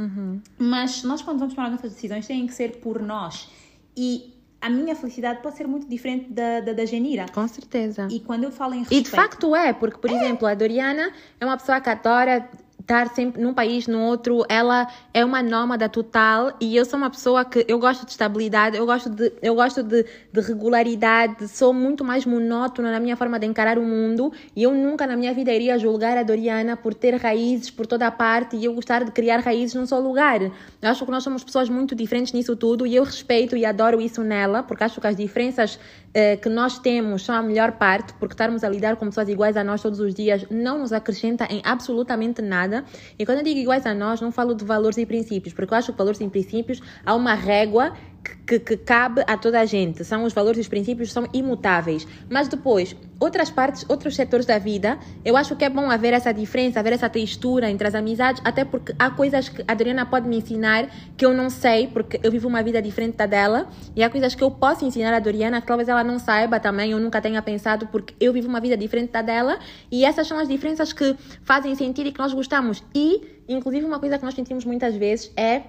Mas 0.58 1.02
nós, 1.02 1.22
quando 1.22 1.38
vamos 1.38 1.54
tomar 1.54 1.70
nossas 1.70 1.92
decisões, 1.94 2.26
têm 2.26 2.46
que 2.46 2.52
ser 2.52 2.76
por 2.80 3.00
nós. 3.00 3.48
E 3.96 4.35
a 4.60 4.70
minha 4.70 4.94
felicidade 4.96 5.42
pode 5.42 5.56
ser 5.56 5.66
muito 5.66 5.88
diferente 5.88 6.30
da, 6.30 6.60
da, 6.60 6.72
da 6.72 6.84
Genira. 6.84 7.26
Com 7.32 7.46
certeza. 7.46 8.08
E 8.10 8.20
quando 8.20 8.44
eu 8.44 8.50
falo 8.50 8.74
em 8.74 8.78
E 8.78 8.80
respeito... 8.80 9.04
de 9.04 9.10
facto 9.10 9.54
é, 9.54 9.72
porque, 9.72 9.98
por 9.98 10.10
exemplo, 10.10 10.46
a 10.46 10.54
Doriana 10.54 11.12
é 11.40 11.44
uma 11.44 11.56
pessoa 11.56 11.80
que 11.80 11.88
adora 11.90 12.48
estar 12.86 13.08
sempre 13.08 13.42
num 13.42 13.52
país, 13.52 13.88
no 13.88 14.00
outro. 14.00 14.44
Ela 14.48 14.86
é 15.12 15.24
uma 15.24 15.42
nómada 15.42 15.88
total 15.88 16.52
e 16.60 16.76
eu 16.76 16.84
sou 16.84 16.96
uma 16.96 17.10
pessoa 17.10 17.44
que 17.44 17.64
eu 17.68 17.78
gosto 17.80 18.06
de 18.06 18.12
estabilidade, 18.12 18.76
eu 18.76 18.86
gosto 18.86 19.10
de, 19.10 19.32
eu 19.42 19.56
gosto 19.56 19.82
de, 19.82 20.06
de 20.32 20.40
regularidade, 20.40 21.48
sou 21.48 21.74
muito 21.74 22.04
mais 22.04 22.24
monótona 22.24 22.92
na 22.92 23.00
minha 23.00 23.16
forma 23.16 23.38
de 23.40 23.46
encarar 23.46 23.76
o 23.76 23.82
mundo 23.82 24.32
e 24.54 24.62
eu 24.62 24.72
nunca 24.72 25.06
na 25.06 25.16
minha 25.16 25.34
vida 25.34 25.52
iria 25.52 25.76
julgar 25.78 26.16
a 26.16 26.22
Doriana 26.22 26.76
por 26.76 26.94
ter 26.94 27.16
raízes 27.16 27.70
por 27.70 27.86
toda 27.86 28.06
a 28.06 28.10
parte 28.10 28.56
e 28.56 28.64
eu 28.64 28.72
gostar 28.72 29.04
de 29.04 29.10
criar 29.10 29.40
raízes 29.40 29.74
num 29.74 29.86
só 29.86 29.98
lugar. 29.98 30.40
Eu 30.40 30.52
acho 30.82 31.04
que 31.04 31.10
nós 31.10 31.24
somos 31.24 31.42
pessoas 31.42 31.68
muito 31.68 31.94
diferentes 31.94 32.32
nisso 32.32 32.54
tudo 32.54 32.86
e 32.86 32.94
eu 32.94 33.02
respeito 33.02 33.56
e 33.56 33.64
adoro 33.64 34.00
isso 34.00 34.22
nela, 34.22 34.62
porque 34.62 34.84
acho 34.84 35.00
que 35.00 35.06
as 35.06 35.16
diferenças 35.16 35.78
que 36.40 36.48
nós 36.48 36.78
temos 36.78 37.24
são 37.24 37.34
a 37.34 37.42
melhor 37.42 37.72
parte, 37.72 38.14
porque 38.14 38.32
estarmos 38.32 38.64
a 38.64 38.68
lidar 38.68 38.96
com 38.96 39.06
pessoas 39.06 39.28
iguais 39.28 39.56
a 39.56 39.62
nós 39.62 39.82
todos 39.82 40.00
os 40.00 40.14
dias 40.14 40.46
não 40.50 40.78
nos 40.78 40.92
acrescenta 40.92 41.46
em 41.50 41.60
absolutamente 41.62 42.40
nada. 42.40 42.84
E 43.18 43.26
quando 43.26 43.38
eu 43.38 43.44
digo 43.44 43.60
iguais 43.60 43.84
a 43.84 43.92
nós, 43.92 44.20
não 44.20 44.32
falo 44.32 44.54
de 44.54 44.64
valores 44.64 44.96
e 44.96 45.04
princípios, 45.04 45.52
porque 45.52 45.74
eu 45.74 45.78
acho 45.78 45.92
que 45.92 45.98
valores 45.98 46.20
e 46.20 46.28
princípios 46.28 46.80
há 47.04 47.14
uma 47.14 47.34
régua 47.34 47.92
que, 48.46 48.58
que, 48.58 48.76
cabe 48.76 49.22
a 49.26 49.36
toda 49.36 49.60
a 49.60 49.64
gente. 49.64 50.04
São 50.04 50.24
os 50.24 50.32
valores 50.32 50.58
e 50.58 50.60
os 50.60 50.68
princípios 50.68 51.12
são 51.12 51.26
imutáveis. 51.32 52.06
Mas 52.30 52.48
depois, 52.48 52.96
outras 53.18 53.50
partes, 53.50 53.84
outros 53.88 54.14
setores 54.14 54.46
da 54.46 54.58
vida, 54.58 54.98
eu 55.24 55.36
acho 55.36 55.56
que 55.56 55.64
é 55.64 55.70
bom 55.70 55.90
haver 55.90 56.12
essa 56.12 56.32
diferença, 56.32 56.80
haver 56.80 56.92
essa 56.92 57.08
textura 57.08 57.70
entre 57.70 57.86
as 57.88 57.94
amizades, 57.94 58.40
até 58.44 58.64
porque 58.64 58.94
há 58.98 59.10
coisas 59.10 59.48
que 59.48 59.62
a 59.66 59.72
Adriana 59.72 60.06
pode 60.06 60.28
me 60.28 60.38
ensinar 60.38 60.88
que 61.16 61.24
eu 61.24 61.34
não 61.34 61.50
sei, 61.50 61.88
porque 61.88 62.20
eu 62.22 62.30
vivo 62.30 62.48
uma 62.48 62.62
vida 62.62 62.80
diferente 62.80 63.16
da 63.16 63.26
dela, 63.26 63.68
e 63.94 64.02
há 64.02 64.10
coisas 64.10 64.34
que 64.34 64.44
eu 64.44 64.50
posso 64.50 64.84
ensinar 64.84 65.14
a 65.14 65.18
Doriana 65.18 65.60
que 65.60 65.66
talvez 65.66 65.88
ela 65.88 66.04
não 66.04 66.18
saiba 66.18 66.60
também, 66.60 66.92
eu 66.92 67.00
nunca 67.00 67.20
tenha 67.20 67.40
pensado, 67.42 67.86
porque 67.88 68.14
eu 68.20 68.32
vivo 68.32 68.48
uma 68.48 68.60
vida 68.60 68.76
diferente 68.76 69.10
da 69.10 69.22
dela, 69.22 69.58
e 69.90 70.04
essas 70.04 70.26
são 70.26 70.38
as 70.38 70.48
diferenças 70.48 70.92
que 70.92 71.16
fazem 71.42 71.74
sentir 71.74 72.06
e 72.06 72.12
que 72.12 72.18
nós 72.18 72.32
gostamos. 72.32 72.82
E, 72.94 73.22
inclusive, 73.48 73.84
uma 73.84 73.98
coisa 73.98 74.18
que 74.18 74.24
nós 74.24 74.34
sentimos 74.34 74.64
muitas 74.64 74.94
vezes 74.94 75.32
é 75.36 75.62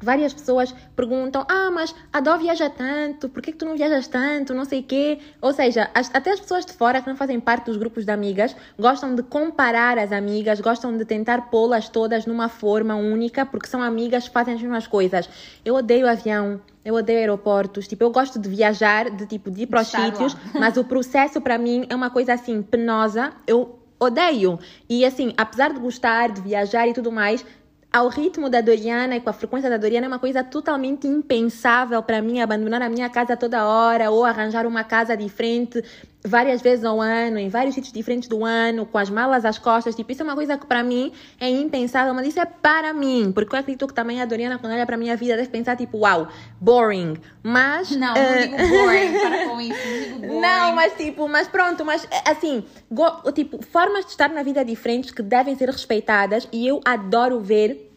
Várias 0.00 0.32
pessoas 0.32 0.74
perguntam: 0.94 1.44
Ah, 1.48 1.70
mas 1.72 1.94
a 2.12 2.20
Dó 2.20 2.36
viaja 2.36 2.70
tanto, 2.70 3.28
por 3.28 3.42
que, 3.42 3.52
que 3.52 3.58
tu 3.58 3.64
não 3.64 3.76
viajas 3.76 4.06
tanto? 4.06 4.54
Não 4.54 4.64
sei 4.64 4.80
o 4.80 4.82
quê. 4.84 5.18
Ou 5.40 5.52
seja, 5.52 5.90
as- 5.94 6.10
até 6.14 6.30
as 6.30 6.40
pessoas 6.40 6.64
de 6.64 6.72
fora 6.72 7.00
que 7.02 7.08
não 7.08 7.16
fazem 7.16 7.40
parte 7.40 7.66
dos 7.66 7.76
grupos 7.76 8.04
de 8.04 8.10
amigas 8.12 8.54
gostam 8.78 9.14
de 9.14 9.22
comparar 9.22 9.98
as 9.98 10.12
amigas, 10.12 10.60
gostam 10.60 10.96
de 10.96 11.04
tentar 11.04 11.50
pô-las 11.50 11.88
todas 11.88 12.26
numa 12.26 12.48
forma 12.48 12.94
única, 12.94 13.44
porque 13.44 13.66
são 13.66 13.82
amigas 13.82 14.28
que 14.28 14.32
fazem 14.34 14.54
as 14.54 14.62
mesmas 14.62 14.86
coisas. 14.86 15.28
Eu 15.64 15.74
odeio 15.74 16.08
avião. 16.08 16.60
Eu 16.84 16.94
odeio 16.94 17.18
aeroportos, 17.18 17.86
tipo, 17.86 18.02
eu 18.02 18.10
gosto 18.10 18.38
de 18.38 18.48
viajar, 18.48 19.10
de 19.10 19.26
tipo, 19.26 19.50
de 19.50 19.62
ir 19.64 19.66
para 19.66 19.82
os 19.82 19.88
sítios, 19.88 20.34
mas 20.54 20.76
o 20.78 20.84
processo 20.84 21.38
para 21.38 21.58
mim 21.58 21.84
é 21.90 21.94
uma 21.94 22.08
coisa 22.08 22.32
assim, 22.32 22.62
penosa. 22.62 23.30
Eu 23.46 23.78
odeio. 24.00 24.58
E 24.88 25.04
assim, 25.04 25.34
apesar 25.36 25.72
de 25.74 25.80
gostar 25.80 26.30
de 26.30 26.40
viajar 26.40 26.86
e 26.86 26.94
tudo 26.94 27.12
mais, 27.12 27.44
ao 27.92 28.08
ritmo 28.08 28.50
da 28.50 28.60
Doriana 28.60 29.16
e 29.16 29.20
com 29.20 29.30
a 29.30 29.32
frequência 29.32 29.70
da 29.70 29.76
Doriana 29.76 30.06
é 30.06 30.08
uma 30.08 30.18
coisa 30.18 30.44
totalmente 30.44 31.06
impensável 31.06 32.02
para 32.02 32.20
mim 32.20 32.40
abandonar 32.40 32.82
a 32.82 32.88
minha 32.88 33.08
casa 33.08 33.36
toda 33.36 33.66
hora 33.66 34.10
ou 34.10 34.24
arranjar 34.24 34.66
uma 34.66 34.84
casa 34.84 35.16
diferente. 35.16 35.82
Várias 36.24 36.60
vezes 36.60 36.84
ao 36.84 37.00
ano, 37.00 37.38
em 37.38 37.48
vários 37.48 37.74
sítios 37.74 37.92
diferentes 37.92 38.28
do 38.28 38.44
ano, 38.44 38.84
com 38.84 38.98
as 38.98 39.08
malas 39.08 39.44
às 39.44 39.58
costas. 39.58 39.94
Tipo, 39.94 40.12
isso 40.12 40.22
é 40.22 40.24
uma 40.24 40.34
coisa 40.34 40.58
que 40.58 40.66
para 40.66 40.82
mim 40.82 41.12
é 41.40 41.48
impensável, 41.48 42.12
mas 42.14 42.26
isso 42.26 42.40
é 42.40 42.44
para 42.44 42.92
mim. 42.92 43.32
Porque 43.32 43.54
eu 43.54 43.58
acredito 43.58 43.86
que 43.86 43.94
também 43.94 44.20
a 44.20 44.24
Doriana, 44.24 44.58
quando 44.58 44.72
olha 44.72 44.84
para 44.84 44.96
a 44.96 44.98
minha 44.98 45.16
vida, 45.16 45.36
deve 45.36 45.48
pensar, 45.48 45.76
tipo, 45.76 45.98
uau, 45.98 46.28
boring. 46.60 47.16
Mas. 47.42 47.90
Não, 47.90 48.14
não 48.14 48.22
uh... 48.22 48.38
digo 48.38 48.56
boring, 48.56 49.18
para 49.20 49.44
com 49.48 49.60
isso, 49.60 49.88
não 49.88 50.00
digo 50.00 50.18
boring. 50.20 50.40
Não, 50.40 50.74
mas 50.74 50.92
tipo, 50.94 51.28
mas 51.28 51.48
pronto, 51.48 51.84
mas 51.84 52.06
assim, 52.24 52.64
go, 52.90 53.32
tipo, 53.32 53.62
formas 53.64 54.04
de 54.04 54.10
estar 54.12 54.28
na 54.28 54.42
vida 54.42 54.64
diferentes 54.64 55.10
que 55.10 55.22
devem 55.22 55.56
ser 55.56 55.68
respeitadas 55.70 56.48
e 56.52 56.66
eu 56.66 56.80
adoro 56.84 57.40
ver 57.40 57.87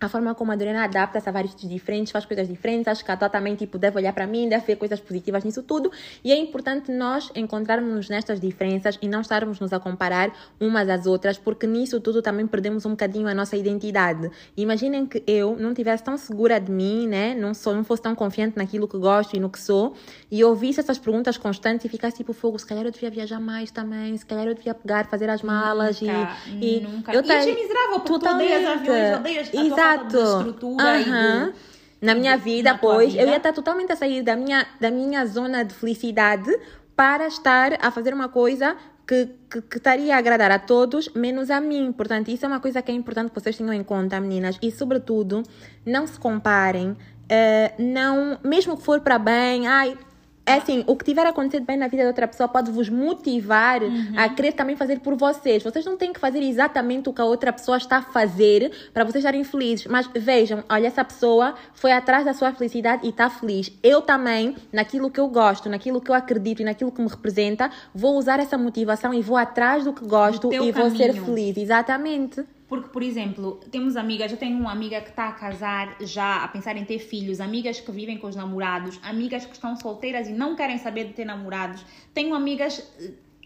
a 0.00 0.08
forma 0.08 0.34
como 0.34 0.50
a 0.50 0.56
Doriana 0.56 0.84
adapta-se 0.84 1.28
a 1.28 1.32
vários 1.32 1.54
diferentes, 1.54 2.10
faz 2.10 2.24
coisas 2.24 2.48
diferentes, 2.48 2.88
acho 2.88 3.04
que 3.04 3.10
a 3.10 3.16
Tó 3.16 3.28
também 3.28 3.54
tipo, 3.54 3.78
deve 3.78 3.98
olhar 3.98 4.12
para 4.12 4.26
mim, 4.26 4.48
deve 4.48 4.64
ver 4.64 4.76
coisas 4.76 4.98
positivas 4.98 5.44
nisso 5.44 5.62
tudo, 5.62 5.92
e 6.24 6.32
é 6.32 6.36
importante 6.36 6.90
nós 6.90 7.30
encontrarmos 7.34 8.08
nestas 8.08 8.40
diferenças 8.40 8.98
e 9.02 9.08
não 9.08 9.20
estarmos 9.20 9.60
nos 9.60 9.72
a 9.72 9.78
comparar 9.78 10.32
umas 10.58 10.88
às 10.88 11.06
outras, 11.06 11.36
porque 11.36 11.66
nisso 11.66 12.00
tudo 12.00 12.22
também 12.22 12.46
perdemos 12.46 12.86
um 12.86 12.90
bocadinho 12.90 13.28
a 13.28 13.34
nossa 13.34 13.56
identidade. 13.56 14.30
Imaginem 14.56 15.06
que 15.06 15.22
eu 15.26 15.56
não 15.56 15.74
tivesse 15.74 16.02
tão 16.02 16.16
segura 16.16 16.58
de 16.58 16.72
mim, 16.72 17.06
né, 17.06 17.34
não, 17.34 17.52
sou, 17.52 17.74
não 17.74 17.84
fosse 17.84 18.00
tão 18.00 18.14
confiante 18.14 18.56
naquilo 18.56 18.88
que 18.88 18.96
gosto 18.96 19.36
e 19.36 19.40
no 19.40 19.50
que 19.50 19.60
sou, 19.60 19.94
e 20.30 20.42
ouvisse 20.42 20.80
essas 20.80 20.98
perguntas 20.98 21.36
constantes 21.36 21.84
e 21.84 21.88
ficasse 21.88 22.16
tipo, 22.16 22.32
fogo, 22.32 22.58
se 22.58 22.66
calhar 22.66 22.86
eu 22.86 22.90
devia 22.90 23.10
viajar 23.10 23.38
mais 23.38 23.70
também, 23.70 24.16
se 24.16 24.24
calhar 24.24 24.46
eu 24.46 24.54
devia 24.54 24.74
pegar, 24.74 25.06
fazer 25.06 25.28
as 25.28 25.42
malas 25.42 26.00
nunca, 26.00 26.36
e... 26.46 26.78
e 26.78 26.80
nunca. 26.80 27.12
Eu 27.12 27.20
e 27.20 27.26
ter... 27.26 27.54
miserável, 27.54 28.00
porque 28.00 28.24
tu 28.24 28.34
odeias 28.34 28.66
aviões, 28.66 29.18
odeias 29.18 29.50
Exato. 29.52 29.89
Exato. 29.94 30.38
estrutura 30.38 30.92
uhum. 30.92 31.00
e 31.00 31.50
do, 31.50 31.54
na 32.00 32.14
minha 32.14 32.36
vida, 32.36 32.76
pois, 32.76 33.12
vida. 33.12 33.22
eu 33.22 33.28
ia 33.28 33.36
estar 33.36 33.52
totalmente 33.52 33.92
a 33.92 33.96
sair 33.96 34.22
da 34.22 34.36
minha, 34.36 34.66
da 34.80 34.90
minha 34.90 35.24
zona 35.26 35.64
de 35.64 35.74
felicidade 35.74 36.50
para 36.96 37.26
estar 37.26 37.78
a 37.80 37.90
fazer 37.90 38.12
uma 38.14 38.28
coisa 38.28 38.76
que, 39.06 39.28
que, 39.50 39.62
que, 39.62 39.76
estaria 39.76 40.14
a 40.14 40.18
agradar 40.18 40.50
a 40.50 40.58
todos, 40.58 41.08
menos 41.14 41.50
a 41.50 41.60
mim. 41.60 41.92
Portanto, 41.92 42.28
isso 42.28 42.44
é 42.44 42.48
uma 42.48 42.60
coisa 42.60 42.80
que 42.80 42.92
é 42.92 42.94
importante 42.94 43.30
que 43.30 43.40
vocês 43.40 43.56
tenham 43.56 43.72
em 43.72 43.82
conta, 43.82 44.20
meninas. 44.20 44.56
E, 44.62 44.70
sobretudo, 44.70 45.42
não 45.84 46.06
se 46.06 46.18
comparem. 46.18 46.90
Uh, 46.90 46.96
não, 47.78 48.38
mesmo 48.44 48.76
que 48.76 48.82
for 48.82 49.00
para 49.00 49.18
bem, 49.18 49.66
ai, 49.66 49.96
é 50.50 50.58
assim, 50.58 50.84
o 50.86 50.96
que 50.96 51.04
tiver 51.04 51.26
acontecido 51.26 51.64
bem 51.64 51.76
na 51.76 51.88
vida 51.88 52.02
de 52.02 52.08
outra 52.08 52.26
pessoa 52.28 52.48
pode 52.48 52.70
vos 52.70 52.88
motivar 52.88 53.82
uhum. 53.82 54.12
a 54.16 54.28
querer 54.28 54.52
também 54.52 54.76
fazer 54.76 55.00
por 55.00 55.16
vocês. 55.16 55.62
Vocês 55.62 55.84
não 55.84 55.96
têm 55.96 56.12
que 56.12 56.20
fazer 56.20 56.42
exatamente 56.42 57.08
o 57.08 57.12
que 57.12 57.20
a 57.20 57.24
outra 57.24 57.52
pessoa 57.52 57.76
está 57.76 57.98
a 57.98 58.02
fazer 58.02 58.70
para 58.92 59.04
vocês 59.04 59.24
estarem 59.24 59.44
felizes. 59.44 59.86
Mas 59.86 60.08
vejam, 60.14 60.64
olha, 60.68 60.86
essa 60.86 61.04
pessoa 61.04 61.54
foi 61.74 61.92
atrás 61.92 62.24
da 62.24 62.34
sua 62.34 62.52
felicidade 62.52 63.06
e 63.06 63.10
está 63.10 63.30
feliz. 63.30 63.72
Eu 63.82 64.02
também, 64.02 64.56
naquilo 64.72 65.10
que 65.10 65.20
eu 65.20 65.28
gosto, 65.28 65.68
naquilo 65.68 66.00
que 66.00 66.10
eu 66.10 66.14
acredito 66.14 66.60
e 66.60 66.64
naquilo 66.64 66.92
que 66.92 67.00
me 67.00 67.08
representa, 67.08 67.70
vou 67.94 68.16
usar 68.16 68.40
essa 68.40 68.58
motivação 68.58 69.14
e 69.14 69.22
vou 69.22 69.36
atrás 69.36 69.84
do 69.84 69.92
que 69.92 70.04
gosto 70.04 70.52
e 70.52 70.72
vou 70.72 70.90
ser 70.90 71.12
feliz. 71.14 71.56
Exatamente. 71.56 72.44
Porque, 72.70 72.88
por 72.88 73.02
exemplo, 73.02 73.58
temos 73.68 73.96
amigas, 73.96 74.30
eu 74.30 74.38
tenho 74.38 74.56
uma 74.56 74.70
amiga 74.70 75.00
que 75.00 75.10
está 75.10 75.26
a 75.26 75.32
casar 75.32 75.96
já, 76.02 76.44
a 76.44 76.46
pensar 76.46 76.76
em 76.76 76.84
ter 76.84 77.00
filhos, 77.00 77.40
amigas 77.40 77.80
que 77.80 77.90
vivem 77.90 78.16
com 78.16 78.28
os 78.28 78.36
namorados, 78.36 79.00
amigas 79.02 79.44
que 79.44 79.54
estão 79.54 79.74
solteiras 79.74 80.28
e 80.28 80.32
não 80.32 80.54
querem 80.54 80.78
saber 80.78 81.08
de 81.08 81.12
ter 81.12 81.24
namorados. 81.24 81.84
Tenho 82.14 82.32
amigas, 82.32 82.80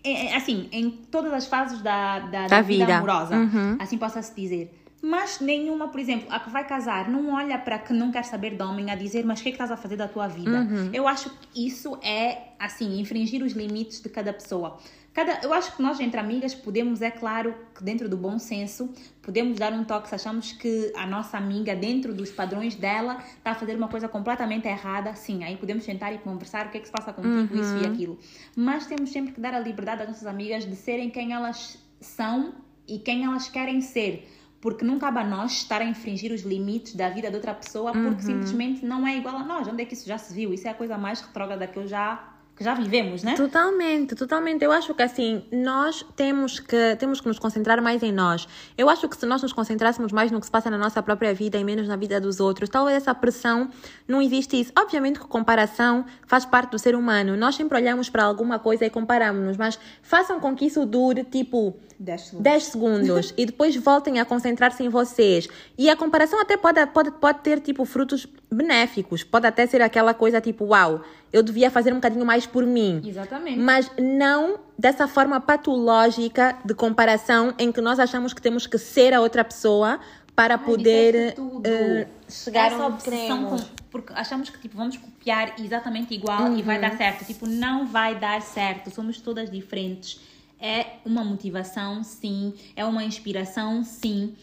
eh, 0.05 0.27
eh, 0.27 0.37
assim, 0.37 0.69
em 0.71 0.91
todas 0.91 1.33
as 1.33 1.47
fases 1.47 1.81
da, 1.81 2.19
da, 2.19 2.49
da 2.49 2.61
vida. 2.61 2.85
vida 2.85 2.99
amorosa, 2.99 3.35
uhum. 3.35 3.79
assim 3.81 3.97
possa-se 3.97 4.35
dizer. 4.39 4.71
Mas 5.01 5.41
nenhuma, 5.41 5.89
por 5.89 6.01
exemplo, 6.01 6.27
a 6.31 6.39
que 6.41 6.51
vai 6.51 6.67
casar 6.67 7.09
não 7.09 7.33
olha 7.33 7.59
para 7.59 7.79
que 7.79 7.95
não 7.95 8.13
quer 8.13 8.25
saber 8.25 8.57
de 8.57 8.63
homem 8.63 8.91
a 8.91 8.95
dizer, 8.95 9.25
mas 9.25 9.41
o 9.41 9.43
que 9.43 9.49
é 9.49 9.53
que 9.53 9.57
estás 9.57 9.71
a 9.71 9.77
fazer 9.79 9.97
da 9.97 10.07
tua 10.07 10.29
vida? 10.29 10.51
Uhum. 10.51 10.91
Eu 10.93 11.09
acho 11.09 11.31
que 11.31 11.67
isso 11.67 11.99
é, 12.03 12.53
assim, 12.59 13.01
infringir 13.01 13.43
os 13.43 13.53
limites 13.55 14.03
de 14.03 14.11
cada 14.11 14.35
pessoa. 14.35 14.79
Cada, 15.15 15.39
eu 15.45 15.55
acho 15.55 15.77
que 15.77 15.81
nós, 15.81 16.01
entre 16.01 16.19
amigas, 16.19 16.57
podemos, 16.57 17.01
é 17.01 17.09
claro, 17.09 17.55
que 17.73 17.85
dentro 17.85 18.09
do 18.09 18.17
bom 18.17 18.37
senso, 18.37 18.93
podemos 19.23 19.57
dar 19.57 19.73
um 19.73 19.85
toque 19.85 20.09
se 20.09 20.15
achamos 20.17 20.51
que 20.51 20.93
a 20.97 21.07
nossa 21.07 21.39
amiga, 21.39 21.77
dentro 21.77 22.13
dos 22.13 22.33
padrões 22.33 22.75
dela, 22.75 23.23
está 23.37 23.53
a 23.53 23.55
fazer 23.55 23.77
uma 23.77 23.87
coisa 23.87 24.09
completamente 24.09 24.67
errada. 24.67 25.15
Sim, 25.15 25.45
aí 25.45 25.57
podemos 25.57 25.85
sentar 25.85 26.13
e 26.13 26.19
conversar 26.19 26.67
o 26.67 26.71
que 26.71 26.79
é 26.79 26.81
que 26.81 26.87
se 26.87 26.93
passa 26.93 27.13
contigo, 27.13 27.55
uhum. 27.55 27.61
isso 27.61 27.77
e 27.77 27.87
aquilo. 27.87 28.19
Mas 28.57 28.87
temos 28.87 29.11
sempre 29.13 29.33
que 29.33 29.41
dar 29.41 29.55
a 29.55 29.61
liberdade 29.61 30.03
às 30.03 30.09
nossas 30.09 30.27
amigas 30.27 30.67
de 30.67 30.75
serem 30.75 31.09
quem 31.09 31.33
elas 31.33 31.79
são 32.01 32.53
e 32.87 32.99
quem 32.99 33.25
elas 33.25 33.49
querem 33.49 33.81
ser 33.81 34.29
porque 34.61 34.83
não 34.83 34.99
cabe 34.99 35.19
a 35.19 35.25
nós 35.25 35.53
estar 35.53 35.83
a 35.83 35.85
infringir 35.85 36.33
os 36.33 36.41
limites 36.41 36.95
da 36.95 37.11
vida 37.11 37.29
de 37.29 37.37
outra 37.37 37.53
pessoa 37.53 37.93
porque 37.93 38.09
uhum. 38.09 38.19
simplesmente 38.21 38.83
não 38.83 39.07
é 39.07 39.15
igual 39.15 39.37
a 39.37 39.45
nós. 39.45 39.69
Onde 39.69 39.83
é 39.83 39.85
que 39.85 39.93
isso 39.93 40.09
já 40.09 40.17
se 40.17 40.33
viu? 40.33 40.55
Isso 40.55 40.67
é 40.67 40.71
a 40.71 40.75
coisa 40.75 40.97
mais 40.97 41.21
retrógrada 41.21 41.67
que 41.67 41.79
eu 41.79 41.87
já 41.87 42.34
que 42.57 42.63
já 42.63 42.73
vivemos, 42.75 43.23
né? 43.25 43.35
Totalmente, 43.35 44.15
totalmente. 44.15 44.65
Eu 44.65 44.71
acho 44.71 44.95
que 44.95 45.03
assim, 45.03 45.45
nós 45.51 46.05
temos 46.15 46.61
que, 46.61 46.95
temos 46.97 47.21
que 47.21 47.27
nos 47.27 47.39
concentrar 47.39 47.83
mais 47.83 48.03
em 48.03 48.13
nós. 48.13 48.47
Eu 48.79 48.89
acho 48.89 49.09
que 49.09 49.17
se 49.17 49.27
nós 49.27 49.43
nos 49.43 49.53
concentrássemos 49.53 50.13
mais 50.13 50.31
no 50.31 50.39
que 50.39 50.47
se 50.47 50.53
passa 50.53 50.71
na 50.71 50.79
nossa 50.79 51.03
própria 51.03 51.35
vida 51.35 51.59
e 51.59 51.65
menos 51.65 51.89
na 51.89 51.97
vida 51.97 52.21
dos 52.21 52.39
outros, 52.39 52.69
talvez 52.69 52.97
essa 52.99 53.15
pressão 53.15 53.69
não 54.07 54.23
existisse. 54.23 54.73
Obviamente 54.79 55.19
que 55.19 55.27
comparação 55.27 56.05
faz 56.27 56.45
parte 56.45 56.71
do 56.71 56.79
ser 56.79 56.95
humano. 56.95 57.37
Nós 57.37 57.57
sempre 57.57 57.77
olhamos 57.77 58.09
para 58.09 58.23
alguma 58.23 58.59
coisa 58.59 58.87
e 58.87 58.91
comparamos-nos, 58.91 59.57
mas 59.57 59.79
façam 60.01 60.39
com 60.39 60.55
que 60.55 60.67
isso 60.67 60.87
dure 60.87 61.25
tipo 61.25 61.77
10 61.99 62.21
segundos, 62.21 62.45
10 62.45 62.65
segundos 62.65 63.35
e 63.37 63.47
depois 63.47 63.77
voltem 63.77 64.21
a 64.21 64.25
concentrar-se 64.25 64.83
em 64.83 64.89
vocês. 64.89 65.49
E 65.79 65.89
a 65.89 65.97
comparação 65.97 66.41
até 66.41 66.57
pode, 66.57 66.85
pode, 66.87 67.11
pode 67.13 67.41
ter 67.41 67.61
tipo 67.61 67.85
frutos 67.85 68.27
benéficos. 68.51 69.23
Pode 69.23 69.47
até 69.47 69.67
ser 69.67 69.83
aquela 69.83 70.15
coisa 70.15 70.41
tipo, 70.41 70.67
uau, 70.67 71.03
eu 71.33 71.43
devia 71.43 71.71
fazer 71.71 71.93
um 71.93 71.97
bocadinho 71.97 72.25
mais 72.25 72.47
por 72.47 72.65
mim. 72.65 73.03
Exatamente. 73.05 73.59
Mas 73.59 73.91
não 73.99 74.59
dessa 74.79 75.07
forma 75.07 75.41
patológica 75.41 76.57
de 76.65 76.75
comparação 76.75 77.55
em 77.59 77.71
que 77.71 77.81
nós 77.81 77.99
achamos 77.99 78.33
que 78.33 78.43
temos 78.43 78.67
que 78.67 78.79
ser 78.79 79.15
a 79.15 79.21
outra 79.21 79.45
pessoa 79.45 80.01
para 80.35 80.59
poder 80.59 81.35
uh, 81.39 82.07
chegar 82.29 82.73
Essa 82.73 82.87
onde 82.87 83.05
queremos. 83.05 83.63
Com, 83.63 83.69
porque 83.91 84.13
achamos 84.13 84.51
que 84.51 84.59
tipo, 84.59 84.77
vamos 84.77 84.97
copiar 84.97 85.55
exatamente 85.61 86.13
igual 86.13 86.43
uhum. 86.43 86.59
e 86.59 86.63
vai 86.63 86.81
dar 86.81 86.93
uhum. 86.93 86.99
certo. 86.99 87.25
Tipo, 87.25 87.47
não 87.47 87.87
vai 87.87 88.17
dar 88.17 88.43
certo. 88.43 88.91
Somos 88.91 89.21
todas 89.21 89.51
diferentes. 89.51 90.21
É 90.65 90.97
uma 91.05 91.23
motivação, 91.23 92.03
sim. 92.03 92.55
É 92.75 92.87
uma 92.87 93.05
inspiração, 93.05 93.85
sim. 93.85 94.35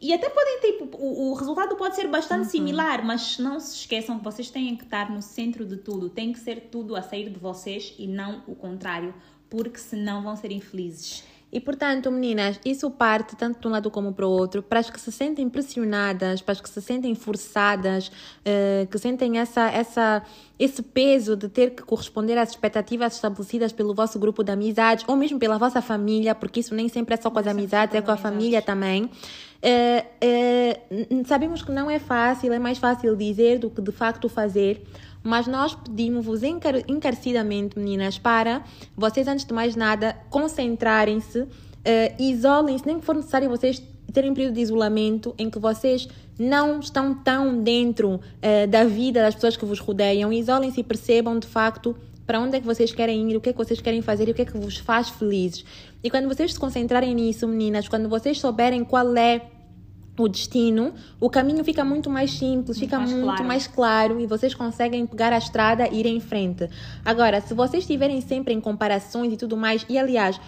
E 0.00 0.10
até 0.10 0.30
podem, 0.30 0.60
tipo, 0.60 0.96
o, 0.96 1.32
o 1.32 1.34
resultado 1.34 1.76
pode 1.76 1.96
ser 1.96 2.08
bastante 2.08 2.44
uhum. 2.44 2.50
similar, 2.50 3.04
mas 3.04 3.38
não 3.38 3.60
se 3.60 3.74
esqueçam 3.76 4.16
que 4.16 4.24
vocês 4.24 4.48
têm 4.48 4.74
que 4.74 4.84
estar 4.84 5.10
no 5.10 5.20
centro 5.20 5.66
de 5.66 5.76
tudo. 5.76 6.08
Tem 6.08 6.32
que 6.32 6.38
ser 6.38 6.68
tudo 6.70 6.96
a 6.96 7.02
sair 7.02 7.28
de 7.28 7.38
vocês 7.38 7.94
e 7.98 8.06
não 8.06 8.42
o 8.46 8.54
contrário, 8.54 9.12
porque 9.50 9.78
senão 9.78 10.22
vão 10.22 10.34
ser 10.34 10.50
infelizes. 10.50 11.24
E 11.56 11.60
portanto, 11.60 12.10
meninas, 12.10 12.60
isso 12.66 12.90
parte 12.90 13.34
tanto 13.34 13.58
de 13.58 13.66
um 13.66 13.70
lado 13.70 13.90
como 13.90 14.12
para 14.12 14.26
o 14.26 14.30
outro, 14.30 14.62
para 14.62 14.78
as 14.78 14.90
que 14.90 15.00
se 15.00 15.10
sentem 15.10 15.48
pressionadas, 15.48 16.42
para 16.42 16.52
as 16.52 16.60
que 16.60 16.68
se 16.68 16.82
sentem 16.82 17.14
forçadas, 17.14 18.08
uh, 18.08 18.86
que 18.90 18.98
sentem 18.98 19.38
essa, 19.38 19.70
essa, 19.70 20.22
esse 20.58 20.82
peso 20.82 21.34
de 21.34 21.48
ter 21.48 21.70
que 21.70 21.82
corresponder 21.82 22.36
às 22.36 22.50
expectativas 22.50 23.14
estabelecidas 23.14 23.72
pelo 23.72 23.94
vosso 23.94 24.18
grupo 24.18 24.44
de 24.44 24.52
amizades 24.52 25.06
ou 25.08 25.16
mesmo 25.16 25.38
pela 25.38 25.56
vossa 25.56 25.80
família, 25.80 26.34
porque 26.34 26.60
isso 26.60 26.74
nem 26.74 26.90
sempre 26.90 27.14
é 27.14 27.16
só 27.16 27.30
com 27.30 27.38
as 27.38 27.46
amizades, 27.46 27.94
é 27.94 28.02
com 28.02 28.10
a 28.10 28.18
família 28.18 28.60
também. 28.60 29.08
É, 29.62 30.04
é, 30.20 30.80
sabemos 31.24 31.62
que 31.62 31.72
não 31.72 31.90
é 31.90 31.98
fácil, 31.98 32.52
é 32.52 32.58
mais 32.58 32.76
fácil 32.76 33.16
dizer 33.16 33.58
do 33.58 33.70
que 33.70 33.80
de 33.80 33.92
facto 33.92 34.28
fazer, 34.28 34.86
mas 35.26 35.46
nós 35.46 35.74
pedimos-vos 35.74 36.42
encar 36.42 36.76
encarecidamente, 36.88 37.78
meninas, 37.78 38.18
para 38.18 38.64
vocês, 38.96 39.26
antes 39.26 39.44
de 39.44 39.52
mais 39.52 39.74
nada, 39.74 40.16
concentrarem-se, 40.30 41.46
é, 41.84 42.14
isolem-se, 42.18 42.86
nem 42.86 43.00
que 43.00 43.04
for 43.04 43.14
necessário 43.14 43.48
vocês 43.48 43.82
terem 44.12 44.32
período 44.32 44.54
de 44.54 44.60
isolamento 44.60 45.34
em 45.36 45.50
que 45.50 45.58
vocês 45.58 46.08
não 46.38 46.80
estão 46.80 47.14
tão 47.14 47.62
dentro 47.62 48.20
é, 48.40 48.66
da 48.66 48.84
vida 48.84 49.20
das 49.20 49.34
pessoas 49.34 49.56
que 49.56 49.64
vos 49.64 49.80
rodeiam, 49.80 50.32
isolem-se 50.32 50.80
e 50.80 50.84
percebam 50.84 51.38
de 51.38 51.46
facto 51.46 51.96
para 52.26 52.40
onde 52.40 52.56
é 52.56 52.60
que 52.60 52.66
vocês 52.66 52.92
querem 52.92 53.30
ir, 53.30 53.36
o 53.36 53.40
que 53.40 53.50
é 53.50 53.52
que 53.52 53.58
vocês 53.58 53.80
querem 53.80 54.02
fazer 54.02 54.28
e 54.28 54.32
o 54.32 54.34
que 54.34 54.42
é 54.42 54.44
que 54.44 54.56
vos 54.56 54.76
faz 54.78 55.08
felizes. 55.08 55.64
E 56.02 56.10
quando 56.10 56.28
vocês 56.28 56.52
se 56.52 56.58
concentrarem 56.58 57.14
nisso, 57.14 57.46
meninas, 57.46 57.88
quando 57.88 58.08
vocês 58.08 58.38
souberem 58.40 58.84
qual 58.84 59.16
é 59.16 59.42
o 60.18 60.28
destino, 60.28 60.94
o 61.20 61.28
caminho 61.28 61.62
fica 61.64 61.84
muito 61.84 62.08
mais 62.08 62.30
simples, 62.30 62.76
muito 62.76 62.80
fica 62.80 62.98
mais 62.98 63.10
muito 63.12 63.24
claro. 63.24 63.44
mais 63.44 63.66
claro 63.66 64.20
e 64.20 64.26
vocês 64.26 64.54
conseguem 64.54 65.06
pegar 65.06 65.32
a 65.32 65.38
estrada 65.38 65.88
e 65.88 66.00
ir 66.00 66.06
em 66.06 66.20
frente. 66.20 66.68
Agora, 67.04 67.40
se 67.40 67.54
vocês 67.54 67.82
estiverem 67.82 68.20
sempre 68.20 68.54
em 68.54 68.60
comparações 68.60 69.32
e 69.32 69.36
tudo 69.36 69.56
mais, 69.56 69.84
e 69.88 69.98
aliás, 69.98 70.40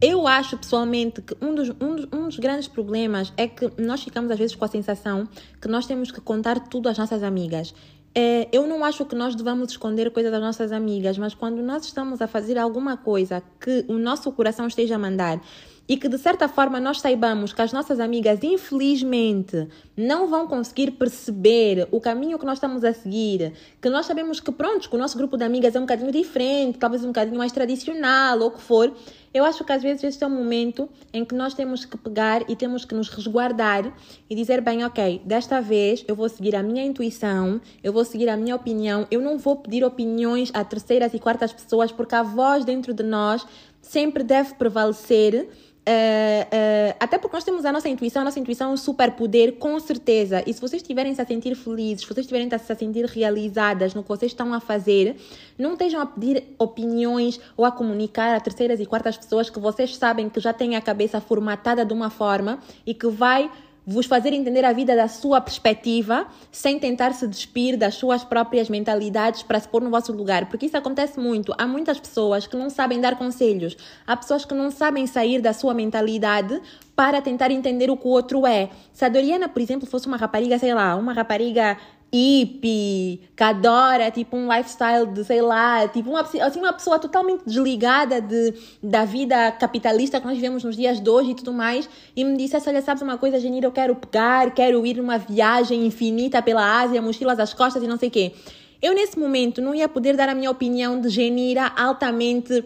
eu 0.00 0.26
acho 0.26 0.58
pessoalmente 0.58 1.22
que 1.22 1.34
um 1.40 1.54
dos, 1.54 1.70
um, 1.80 1.96
dos, 1.96 2.08
um 2.12 2.24
dos 2.24 2.38
grandes 2.38 2.68
problemas 2.68 3.32
é 3.36 3.48
que 3.48 3.70
nós 3.78 4.02
ficamos 4.02 4.30
às 4.30 4.38
vezes 4.38 4.54
com 4.54 4.64
a 4.64 4.68
sensação 4.68 5.26
que 5.60 5.68
nós 5.68 5.86
temos 5.86 6.10
que 6.10 6.20
contar 6.20 6.68
tudo 6.68 6.88
às 6.88 6.98
nossas 6.98 7.22
amigas. 7.22 7.74
É, 8.16 8.48
eu 8.52 8.66
não 8.66 8.84
acho 8.84 9.04
que 9.04 9.16
nós 9.16 9.34
devamos 9.34 9.70
esconder 9.70 10.08
coisas 10.10 10.30
das 10.30 10.40
nossas 10.40 10.70
amigas, 10.70 11.18
mas 11.18 11.34
quando 11.34 11.60
nós 11.62 11.84
estamos 11.84 12.22
a 12.22 12.28
fazer 12.28 12.56
alguma 12.58 12.96
coisa 12.96 13.42
que 13.58 13.84
o 13.88 13.94
nosso 13.94 14.30
coração 14.30 14.68
esteja 14.68 14.94
a 14.94 14.98
mandar 14.98 15.40
e 15.88 15.96
que 15.96 16.08
de 16.08 16.18
certa 16.18 16.48
forma 16.48 16.80
nós 16.80 17.00
saibamos 17.00 17.52
que 17.52 17.60
as 17.60 17.72
nossas 17.72 18.00
amigas, 18.00 18.42
infelizmente, 18.42 19.68
não 19.96 20.28
vão 20.28 20.46
conseguir 20.46 20.92
perceber 20.92 21.86
o 21.90 22.00
caminho 22.00 22.38
que 22.38 22.46
nós 22.46 22.58
estamos 22.58 22.84
a 22.84 22.92
seguir, 22.92 23.52
que 23.80 23.90
nós 23.90 24.06
sabemos 24.06 24.40
que, 24.40 24.50
pronto, 24.50 24.88
que 24.88 24.96
o 24.96 24.98
nosso 24.98 25.16
grupo 25.16 25.36
de 25.36 25.44
amigas 25.44 25.74
é 25.74 25.78
um 25.78 25.82
bocadinho 25.82 26.10
diferente, 26.10 26.78
talvez 26.78 27.04
um 27.04 27.08
bocadinho 27.08 27.36
mais 27.36 27.52
tradicional 27.52 28.38
ou 28.40 28.48
o 28.48 28.50
que 28.50 28.60
for, 28.60 28.92
eu 29.34 29.44
acho 29.44 29.64
que 29.64 29.72
às 29.72 29.82
vezes 29.82 30.04
este 30.04 30.22
é 30.22 30.26
o 30.28 30.30
momento 30.30 30.88
em 31.12 31.24
que 31.24 31.34
nós 31.34 31.54
temos 31.54 31.84
que 31.84 31.98
pegar 31.98 32.48
e 32.48 32.54
temos 32.54 32.84
que 32.84 32.94
nos 32.94 33.08
resguardar 33.08 33.92
e 34.30 34.34
dizer 34.34 34.60
bem, 34.60 34.84
ok, 34.84 35.20
desta 35.24 35.60
vez 35.60 36.04
eu 36.06 36.14
vou 36.14 36.28
seguir 36.28 36.54
a 36.54 36.62
minha 36.62 36.84
intuição, 36.84 37.60
eu 37.82 37.92
vou 37.92 38.04
seguir 38.04 38.28
a 38.28 38.36
minha 38.36 38.54
opinião, 38.54 39.08
eu 39.10 39.20
não 39.20 39.36
vou 39.36 39.56
pedir 39.56 39.84
opiniões 39.84 40.52
a 40.54 40.64
terceiras 40.64 41.12
e 41.14 41.18
quartas 41.18 41.52
pessoas 41.52 41.90
porque 41.90 42.14
a 42.14 42.22
voz 42.22 42.64
dentro 42.64 42.94
de 42.94 43.02
nós 43.02 43.44
sempre 43.82 44.22
deve 44.22 44.54
prevalecer 44.54 45.48
Uh, 45.86 46.96
até 46.98 47.18
porque 47.18 47.36
nós 47.36 47.44
temos 47.44 47.66
a 47.66 47.70
nossa 47.70 47.90
intuição, 47.90 48.22
a 48.22 48.24
nossa 48.24 48.40
intuição 48.40 48.70
é 48.70 48.72
um 48.72 48.76
superpoder, 48.76 49.56
com 49.56 49.78
certeza. 49.78 50.42
E 50.46 50.52
se 50.52 50.60
vocês 50.60 50.80
estiverem-se 50.80 51.20
a 51.20 51.26
sentir 51.26 51.54
felizes, 51.54 52.00
se 52.00 52.06
vocês 52.06 52.24
estiverem-se 52.24 52.54
a 52.54 52.74
sentir 52.74 53.04
realizadas 53.04 53.92
no 53.92 54.02
que 54.02 54.08
vocês 54.08 54.32
estão 54.32 54.54
a 54.54 54.60
fazer, 54.60 55.16
não 55.58 55.74
estejam 55.74 56.00
a 56.00 56.06
pedir 56.06 56.44
opiniões 56.58 57.38
ou 57.54 57.66
a 57.66 57.72
comunicar 57.72 58.34
a 58.34 58.40
terceiras 58.40 58.80
e 58.80 58.86
quartas 58.86 59.18
pessoas 59.18 59.50
que 59.50 59.58
vocês 59.58 59.94
sabem 59.96 60.30
que 60.30 60.40
já 60.40 60.54
têm 60.54 60.74
a 60.74 60.80
cabeça 60.80 61.20
formatada 61.20 61.84
de 61.84 61.92
uma 61.92 62.08
forma 62.08 62.58
e 62.86 62.94
que 62.94 63.08
vai 63.08 63.50
vos 63.86 64.06
fazer 64.06 64.32
entender 64.32 64.64
a 64.64 64.72
vida 64.72 64.96
da 64.96 65.08
sua 65.08 65.40
perspectiva, 65.40 66.26
sem 66.50 66.78
tentar 66.78 67.12
se 67.12 67.26
despir 67.26 67.76
das 67.76 67.94
suas 67.94 68.24
próprias 68.24 68.68
mentalidades 68.68 69.42
para 69.42 69.60
se 69.60 69.68
pôr 69.68 69.82
no 69.82 69.90
vosso 69.90 70.12
lugar, 70.12 70.46
porque 70.46 70.66
isso 70.66 70.76
acontece 70.76 71.20
muito. 71.20 71.54
Há 71.58 71.66
muitas 71.66 72.00
pessoas 72.00 72.46
que 72.46 72.56
não 72.56 72.70
sabem 72.70 73.00
dar 73.00 73.16
conselhos, 73.16 73.76
há 74.06 74.16
pessoas 74.16 74.44
que 74.44 74.54
não 74.54 74.70
sabem 74.70 75.06
sair 75.06 75.40
da 75.40 75.52
sua 75.52 75.74
mentalidade 75.74 76.60
para 76.96 77.20
tentar 77.20 77.50
entender 77.50 77.90
o 77.90 77.96
que 77.96 78.06
o 78.06 78.10
outro 78.10 78.46
é. 78.46 78.70
Se 78.92 79.04
a 79.04 79.08
Doriana, 79.08 79.48
por 79.48 79.60
exemplo, 79.60 79.86
fosse 79.86 80.06
uma 80.06 80.16
rapariga, 80.16 80.58
sei 80.58 80.72
lá, 80.72 80.94
uma 80.96 81.12
rapariga 81.12 81.76
hippie, 82.14 83.20
que 83.36 83.42
adora 83.42 84.08
tipo 84.12 84.36
um 84.36 84.46
lifestyle 84.54 85.06
de, 85.06 85.24
sei 85.24 85.42
lá, 85.42 85.88
tipo 85.88 86.10
uma, 86.10 86.20
assim, 86.20 86.60
uma 86.60 86.72
pessoa 86.72 86.96
totalmente 86.98 87.42
desligada 87.44 88.20
de, 88.20 88.54
da 88.80 89.04
vida 89.04 89.50
capitalista 89.50 90.20
que 90.20 90.26
nós 90.26 90.36
vivemos 90.36 90.62
nos 90.62 90.76
dias 90.76 91.00
de 91.00 91.10
hoje 91.10 91.32
e 91.32 91.34
tudo 91.34 91.52
mais, 91.52 91.88
e 92.14 92.22
me 92.22 92.36
dissesse, 92.36 92.68
olha, 92.68 92.80
sabes 92.80 93.02
uma 93.02 93.18
coisa, 93.18 93.40
Genira, 93.40 93.66
eu 93.66 93.72
quero 93.72 93.96
pegar, 93.96 94.52
quero 94.52 94.86
ir 94.86 94.96
numa 94.98 95.18
viagem 95.18 95.84
infinita 95.84 96.40
pela 96.40 96.82
Ásia, 96.82 97.02
mochilas 97.02 97.40
às 97.40 97.52
costas 97.52 97.82
e 97.82 97.88
não 97.88 97.98
sei 97.98 98.08
o 98.08 98.12
quê. 98.12 98.32
Eu, 98.80 98.94
nesse 98.94 99.18
momento, 99.18 99.62
não 99.62 99.74
ia 99.74 99.88
poder 99.88 100.14
dar 100.14 100.28
a 100.28 100.34
minha 100.34 100.50
opinião 100.50 101.00
de 101.00 101.08
Genira 101.08 101.72
altamente 101.74 102.62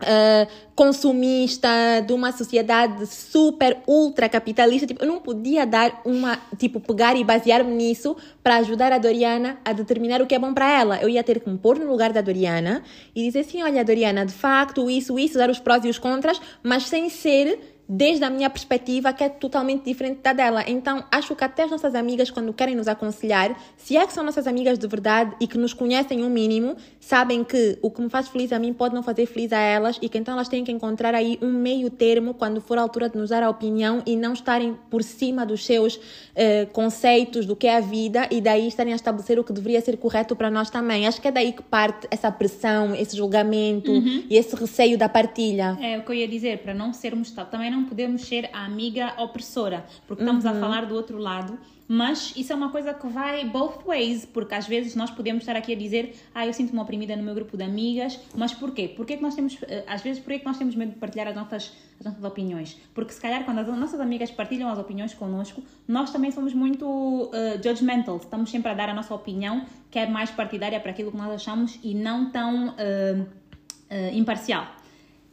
Uh, 0.00 0.46
consumista, 0.76 1.68
de 2.06 2.12
uma 2.12 2.30
sociedade 2.30 3.04
super 3.04 3.78
ultra 3.84 4.28
capitalista, 4.28 4.86
tipo, 4.86 5.02
eu 5.02 5.08
não 5.08 5.18
podia 5.18 5.66
dar 5.66 6.02
uma, 6.04 6.38
tipo, 6.56 6.78
pegar 6.78 7.16
e 7.16 7.24
basear-me 7.24 7.74
nisso 7.74 8.16
para 8.40 8.58
ajudar 8.58 8.92
a 8.92 8.98
Doriana 8.98 9.58
a 9.64 9.72
determinar 9.72 10.22
o 10.22 10.26
que 10.26 10.36
é 10.36 10.38
bom 10.38 10.54
para 10.54 10.70
ela. 10.70 11.02
Eu 11.02 11.08
ia 11.08 11.24
ter 11.24 11.40
que 11.40 11.50
me 11.50 11.58
pôr 11.58 11.80
no 11.80 11.90
lugar 11.90 12.12
da 12.12 12.20
Doriana 12.20 12.84
e 13.12 13.24
dizer 13.24 13.40
assim, 13.40 13.60
olha, 13.60 13.84
Doriana, 13.84 14.24
de 14.24 14.32
facto, 14.32 14.88
isso, 14.88 15.18
isso, 15.18 15.36
dar 15.36 15.50
os 15.50 15.58
prós 15.58 15.84
e 15.84 15.88
os 15.88 15.98
contras, 15.98 16.40
mas 16.62 16.84
sem 16.84 17.08
ser 17.08 17.77
desde 17.88 18.24
a 18.24 18.30
minha 18.30 18.50
perspectiva, 18.50 19.12
que 19.12 19.24
é 19.24 19.28
totalmente 19.28 19.84
diferente 19.84 20.20
da 20.22 20.32
dela. 20.32 20.62
Então, 20.66 21.02
acho 21.10 21.34
que 21.34 21.42
até 21.42 21.62
as 21.62 21.70
nossas 21.70 21.94
amigas, 21.94 22.30
quando 22.30 22.52
querem 22.52 22.76
nos 22.76 22.86
aconselhar, 22.86 23.58
se 23.76 23.96
é 23.96 24.06
que 24.06 24.12
são 24.12 24.22
nossas 24.22 24.46
amigas 24.46 24.78
de 24.78 24.86
verdade 24.86 25.34
e 25.40 25.46
que 25.46 25.56
nos 25.56 25.72
conhecem 25.72 26.22
um 26.22 26.28
mínimo, 26.28 26.76
sabem 27.00 27.42
que 27.42 27.78
o 27.80 27.90
que 27.90 28.02
me 28.02 28.10
faz 28.10 28.28
feliz 28.28 28.52
a 28.52 28.58
mim 28.58 28.74
pode 28.74 28.94
não 28.94 29.02
fazer 29.02 29.24
feliz 29.24 29.52
a 29.52 29.58
elas 29.58 29.98
e 30.02 30.08
que 30.08 30.18
então 30.18 30.34
elas 30.34 30.48
têm 30.48 30.64
que 30.64 30.70
encontrar 30.70 31.14
aí 31.14 31.38
um 31.40 31.50
meio 31.50 31.88
termo 31.88 32.34
quando 32.34 32.60
for 32.60 32.76
a 32.76 32.82
altura 32.82 33.08
de 33.08 33.16
nos 33.16 33.30
dar 33.30 33.42
a 33.42 33.48
opinião 33.48 34.02
e 34.04 34.16
não 34.16 34.34
estarem 34.34 34.76
por 34.90 35.02
cima 35.02 35.46
dos 35.46 35.64
seus 35.64 35.98
eh, 36.34 36.66
conceitos 36.66 37.46
do 37.46 37.56
que 37.56 37.66
é 37.66 37.76
a 37.76 37.80
vida 37.80 38.28
e 38.30 38.40
daí 38.40 38.68
estarem 38.68 38.92
a 38.92 38.96
estabelecer 38.96 39.38
o 39.38 39.44
que 39.44 39.52
deveria 39.52 39.80
ser 39.80 39.96
correto 39.96 40.36
para 40.36 40.50
nós 40.50 40.68
também. 40.68 41.06
Acho 41.06 41.20
que 41.20 41.28
é 41.28 41.32
daí 41.32 41.52
que 41.52 41.62
parte 41.62 42.06
essa 42.10 42.30
pressão, 42.30 42.94
esse 42.94 43.16
julgamento 43.16 43.90
uhum. 43.90 44.24
e 44.28 44.36
esse 44.36 44.54
receio 44.54 44.98
da 44.98 45.08
partilha. 45.08 45.78
É 45.80 45.96
o 45.96 46.02
que 46.02 46.10
eu 46.10 46.14
ia 46.14 46.28
dizer, 46.28 46.58
para 46.58 46.74
não 46.74 46.92
sermos. 46.92 47.30
Também 47.30 47.70
não 47.70 47.77
não 47.78 47.84
podemos 47.84 48.22
ser 48.22 48.50
a 48.52 48.64
amiga 48.64 49.14
opressora, 49.18 49.86
porque 50.06 50.22
estamos 50.22 50.44
uhum. 50.44 50.50
a 50.50 50.54
falar 50.54 50.86
do 50.86 50.94
outro 50.94 51.18
lado. 51.18 51.58
Mas 51.90 52.34
isso 52.36 52.52
é 52.52 52.56
uma 52.56 52.70
coisa 52.70 52.92
que 52.92 53.06
vai 53.06 53.46
both 53.46 53.82
ways, 53.86 54.26
porque 54.26 54.54
às 54.54 54.66
vezes 54.66 54.94
nós 54.94 55.10
podemos 55.10 55.42
estar 55.42 55.56
aqui 55.56 55.72
a 55.72 55.76
dizer, 55.76 56.14
ah, 56.34 56.46
eu 56.46 56.52
sinto-me 56.52 56.78
oprimida 56.78 57.16
no 57.16 57.22
meu 57.22 57.34
grupo 57.34 57.56
de 57.56 57.64
amigas, 57.64 58.20
mas 58.34 58.52
porquê? 58.52 58.88
Porquê 58.88 59.16
que 59.16 59.22
nós 59.22 59.34
temos, 59.34 59.56
eh, 59.62 59.84
às 59.86 60.02
vezes, 60.02 60.22
porquê 60.22 60.38
que 60.38 60.44
nós 60.44 60.58
temos 60.58 60.74
medo 60.74 60.92
de 60.92 60.98
partilhar 60.98 61.26
as 61.28 61.34
nossas, 61.34 61.72
as 61.98 62.04
nossas 62.04 62.22
opiniões? 62.22 62.78
Porque 62.92 63.14
se 63.14 63.20
calhar 63.20 63.42
quando 63.46 63.60
as 63.60 63.66
nossas 63.68 64.00
amigas 64.00 64.30
partilham 64.30 64.68
as 64.68 64.78
opiniões 64.78 65.14
connosco, 65.14 65.62
nós 65.86 66.10
também 66.10 66.30
somos 66.30 66.52
muito 66.52 66.84
uh, 66.86 67.30
judgmental, 67.64 68.18
estamos 68.18 68.50
sempre 68.50 68.70
a 68.70 68.74
dar 68.74 68.90
a 68.90 68.94
nossa 68.94 69.14
opinião, 69.14 69.64
que 69.90 69.98
é 69.98 70.06
mais 70.06 70.30
partidária 70.30 70.78
para 70.80 70.90
aquilo 70.90 71.10
que 71.10 71.16
nós 71.16 71.30
achamos 71.30 71.78
e 71.82 71.94
não 71.94 72.30
tão 72.30 72.68
uh, 72.68 73.22
uh, 73.22 74.12
imparcial. 74.12 74.66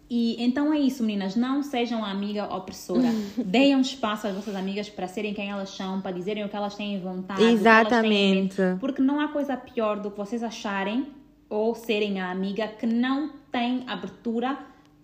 E 0.10 0.44
então 0.44 0.72
é 0.72 0.80
isso, 0.80 1.04
meninas. 1.04 1.36
Não 1.36 1.63
sejam 1.63 2.04
a 2.04 2.12
amiga 2.12 2.46
opressora. 2.46 3.10
Deem 3.44 3.80
espaço 3.82 4.28
às 4.28 4.36
vossas 4.36 4.56
amigas 4.56 4.89
para 4.89 5.08
serem 5.08 5.34
quem 5.34 5.50
elas 5.50 5.70
são, 5.72 6.00
para 6.02 6.12
dizerem 6.12 6.44
o 6.44 6.50
que 6.50 6.56
elas 6.56 6.76
têm 6.76 7.00
vontade. 7.00 7.44
Exatamente. 7.44 8.56
Têm 8.56 8.78
porque 8.78 9.02
não 9.02 9.20
há 9.20 9.30
coisa 9.30 9.58
pior 9.58 10.00
do 10.00 10.12
que 10.12 10.18
vocês 10.18 10.44
acharem 10.44 11.08
ou 11.50 11.74
serem 11.74 12.20
a 12.20 12.30
amiga 12.30 12.68
que 12.68 12.86
não 12.86 13.32
tem 13.52 13.84
abertura 13.88 14.58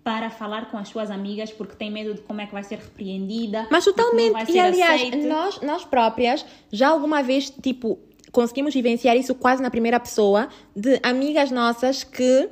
para 0.03 0.29
falar 0.29 0.69
com 0.71 0.77
as 0.77 0.89
suas 0.89 1.11
amigas 1.11 1.51
porque 1.51 1.75
tem 1.75 1.91
medo 1.91 2.15
de 2.15 2.21
como 2.21 2.41
é 2.41 2.45
que 2.45 2.53
vai 2.53 2.63
ser 2.63 2.79
repreendida. 2.79 3.67
Mas 3.69 3.85
totalmente. 3.85 4.51
E 4.51 4.59
aliás, 4.59 5.25
nós, 5.25 5.61
nós 5.61 5.85
próprias 5.85 6.45
já 6.71 6.89
alguma 6.89 7.21
vez, 7.21 7.49
tipo, 7.49 7.99
conseguimos 8.31 8.73
vivenciar 8.73 9.15
isso 9.15 9.33
quase 9.35 9.61
na 9.61 9.69
primeira 9.69 9.99
pessoa 9.99 10.47
de 10.75 10.99
amigas 11.01 11.49
nossas 11.49 12.03
que. 12.03 12.49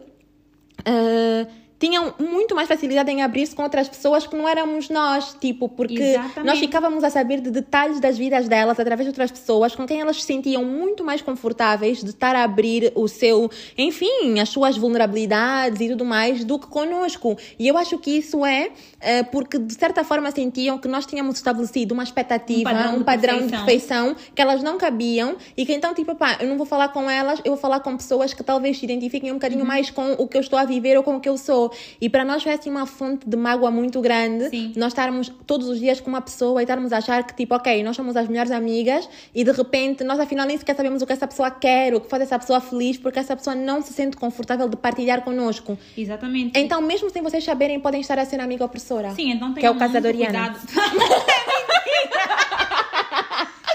Uh, 0.79 1.68
tinham 1.79 2.13
muito 2.19 2.53
mais 2.53 2.67
facilidade 2.67 3.09
em 3.09 3.21
abrir-se 3.21 3.55
com 3.55 3.63
outras 3.63 3.87
pessoas 3.87 4.27
que 4.27 4.35
não 4.35 4.47
éramos 4.47 4.89
nós, 4.89 5.35
tipo, 5.39 5.69
porque 5.69 6.01
Exatamente. 6.01 6.43
nós 6.43 6.59
ficávamos 6.59 7.03
a 7.03 7.09
saber 7.09 7.39
de 7.39 7.49
detalhes 7.49 8.01
das 8.01 8.17
vidas 8.17 8.49
delas 8.49 8.77
através 8.79 9.05
de 9.05 9.11
outras 9.11 9.31
pessoas 9.31 9.73
com 9.73 9.87
quem 9.87 10.01
elas 10.01 10.17
se 10.17 10.23
sentiam 10.23 10.65
muito 10.65 11.03
mais 11.03 11.21
confortáveis 11.21 12.03
de 12.03 12.09
estar 12.09 12.35
a 12.35 12.43
abrir 12.43 12.91
o 12.95 13.07
seu, 13.07 13.49
enfim, 13.77 14.39
as 14.41 14.49
suas 14.49 14.77
vulnerabilidades 14.77 15.79
e 15.79 15.87
tudo 15.89 16.03
mais 16.03 16.43
do 16.43 16.59
que 16.59 16.67
conosco. 16.67 17.37
E 17.57 17.67
eu 17.67 17.77
acho 17.77 17.97
que 17.97 18.11
isso 18.11 18.45
é, 18.45 18.71
é 18.99 19.23
porque 19.23 19.57
de 19.57 19.73
certa 19.73 20.03
forma 20.03 20.29
sentiam 20.31 20.77
que 20.77 20.87
nós 20.87 21.05
tínhamos 21.05 21.35
estabelecido 21.35 21.93
uma 21.93 22.03
expectativa, 22.03 22.69
um 22.69 22.73
padrão, 22.73 22.97
um 22.97 23.03
padrão 23.03 23.37
de, 23.41 23.49
perfeição. 23.49 24.09
de, 24.09 24.15
perfeição. 24.15 24.33
que 24.35 24.41
elas 24.41 24.61
não 24.61 24.77
cabiam 24.77 25.37
e 25.55 25.65
que 25.65 25.73
então, 25.73 25.93
tipo, 25.93 26.13
pá, 26.15 26.37
eu 26.41 26.47
não 26.47 26.57
vou 26.57 26.65
falar 26.65 26.89
com 26.89 27.09
elas, 27.09 27.39
eu 27.45 27.53
vou 27.53 27.57
falar 27.57 27.79
com 27.79 27.95
pessoas 27.95 28.33
que 28.33 28.43
talvez 28.43 28.77
se 28.77 28.85
identifiquem 28.85 29.31
um 29.31 29.35
bocadinho 29.35 29.61
uhum. 29.61 29.67
mais 29.67 29.89
com 29.89 30.13
o 30.13 30.27
que 30.27 30.35
eu 30.35 30.41
estou 30.41 30.59
a 30.59 30.65
viver 30.65 30.97
ou 30.97 31.03
com 31.03 31.15
o 31.15 31.19
que 31.21 31.29
eu 31.29 31.37
sou. 31.37 31.68
E 31.99 32.09
para 32.09 32.23
nós 32.25 32.43
foi 32.43 32.53
assim 32.53 32.69
uma 32.69 32.85
fonte 32.85 33.27
de 33.27 33.37
mágoa 33.37 33.71
muito 33.71 34.01
grande 34.01 34.49
Sim. 34.49 34.73
nós 34.75 34.91
estarmos 34.93 35.29
todos 35.45 35.67
os 35.67 35.79
dias 35.79 35.99
com 35.99 36.09
uma 36.09 36.21
pessoa 36.21 36.61
e 36.61 36.63
estarmos 36.63 36.91
a 36.93 36.97
achar 36.97 37.23
que, 37.23 37.33
tipo, 37.35 37.55
ok, 37.55 37.83
nós 37.83 37.95
somos 37.95 38.15
as 38.15 38.27
melhores 38.27 38.51
amigas 38.51 39.09
e 39.33 39.43
de 39.43 39.51
repente 39.51 40.03
nós 40.03 40.19
afinal 40.19 40.45
nem 40.45 40.57
sequer 40.57 40.75
sabemos 40.75 41.01
o 41.01 41.05
que 41.05 41.13
essa 41.13 41.27
pessoa 41.27 41.51
quer, 41.51 41.93
o 41.93 42.01
que 42.01 42.09
faz 42.09 42.23
essa 42.23 42.37
pessoa 42.37 42.59
feliz, 42.59 42.97
porque 42.97 43.19
essa 43.19 43.35
pessoa 43.35 43.55
não 43.55 43.81
se 43.81 43.93
sente 43.93 44.17
confortável 44.17 44.67
de 44.67 44.75
partilhar 44.77 45.21
connosco. 45.21 45.77
Exatamente. 45.97 46.59
Então, 46.59 46.81
mesmo 46.81 47.09
sem 47.09 47.21
vocês 47.21 47.43
saberem, 47.43 47.79
podem 47.79 48.01
estar 48.01 48.17
a 48.19 48.25
ser 48.25 48.39
amiga 48.39 48.65
opressora. 48.65 49.11
Sim, 49.11 49.31
então 49.31 49.53
tem 49.53 49.61
Que 49.61 49.65
é 49.67 49.71
o 49.71 49.75
caso 49.75 49.93
da 49.93 49.99
Doriana. 49.99 50.55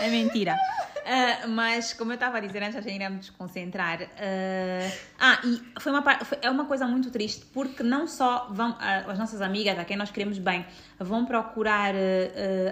é 0.00 0.08
mentira. 0.08 0.56
Uh, 1.04 1.48
mas, 1.50 1.92
como 1.92 2.12
eu 2.12 2.14
estava 2.14 2.38
a 2.38 2.40
dizer 2.40 2.62
antes, 2.62 2.82
já 2.82 2.90
iremos 2.90 3.20
desconcentrar. 3.20 4.00
Uh, 4.00 4.92
ah, 5.18 5.38
e 5.44 5.80
foi 5.80 5.92
uma, 5.92 6.02
foi, 6.24 6.38
é 6.40 6.50
uma 6.50 6.64
coisa 6.64 6.86
muito 6.86 7.10
triste, 7.10 7.44
porque 7.52 7.82
não 7.82 8.06
só 8.06 8.48
vão 8.50 8.70
uh, 8.70 9.10
as 9.10 9.18
nossas 9.18 9.42
amigas, 9.42 9.78
a 9.78 9.84
quem 9.84 9.98
nós 9.98 10.10
queremos 10.10 10.38
bem, 10.38 10.64
vão 10.98 11.26
procurar 11.26 11.94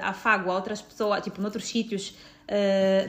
afago 0.03 0.51
a 0.51 0.55
outras 0.55 0.81
pessoas, 0.81 1.23
tipo, 1.23 1.43
noutros 1.43 1.67
sítios, 1.67 2.17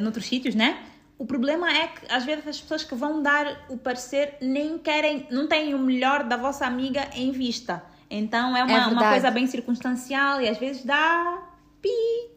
noutros 0.01 0.25
sítios, 0.25 0.55
né? 0.55 0.83
O 1.17 1.25
problema 1.25 1.71
é 1.71 1.87
que 1.87 2.11
às 2.11 2.25
vezes 2.25 2.45
as 2.47 2.59
pessoas 2.59 2.83
que 2.83 2.95
vão 2.95 3.21
dar 3.21 3.65
o 3.69 3.77
parecer 3.77 4.35
nem 4.41 4.77
querem, 4.77 5.27
não 5.29 5.47
têm 5.47 5.73
o 5.73 5.79
melhor 5.79 6.23
da 6.23 6.35
vossa 6.35 6.65
amiga 6.65 7.07
em 7.13 7.31
vista. 7.31 7.83
Então 8.09 8.57
é 8.57 8.63
uma, 8.63 8.73
é 8.73 8.87
uma 8.87 9.09
coisa 9.09 9.31
bem 9.31 9.47
circunstancial 9.47 10.41
e 10.41 10.49
às 10.49 10.57
vezes 10.57 10.83
dá 10.83 11.43
pi 11.81 12.32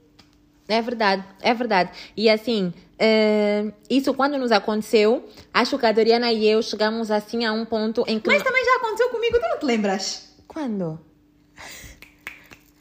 é 0.68 0.82
verdade, 0.82 1.24
é 1.40 1.54
verdade. 1.54 1.90
E 2.16 2.28
assim, 2.28 2.72
uh, 3.00 3.72
isso 3.88 4.12
quando 4.14 4.38
nos 4.38 4.52
aconteceu, 4.52 5.28
acho 5.52 5.78
que 5.78 5.86
a 5.86 5.92
Doriana 5.92 6.32
e 6.32 6.48
eu 6.48 6.62
chegamos 6.62 7.10
assim 7.10 7.44
a 7.44 7.52
um 7.52 7.64
ponto 7.64 8.04
em 8.06 8.18
que. 8.18 8.28
Mas 8.28 8.42
também 8.42 8.64
já 8.64 8.76
aconteceu 8.76 9.08
comigo, 9.10 9.38
tu 9.38 9.48
não 9.48 9.58
te 9.58 9.66
lembras? 9.66 10.34
Quando? 10.46 11.00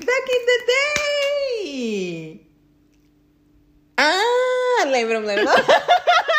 Back 0.04 0.32
in 0.32 0.46
the 0.46 0.66
day! 1.68 2.48
Ah, 3.98 4.86
lembro-me, 4.88 5.26
lembro. 5.26 5.54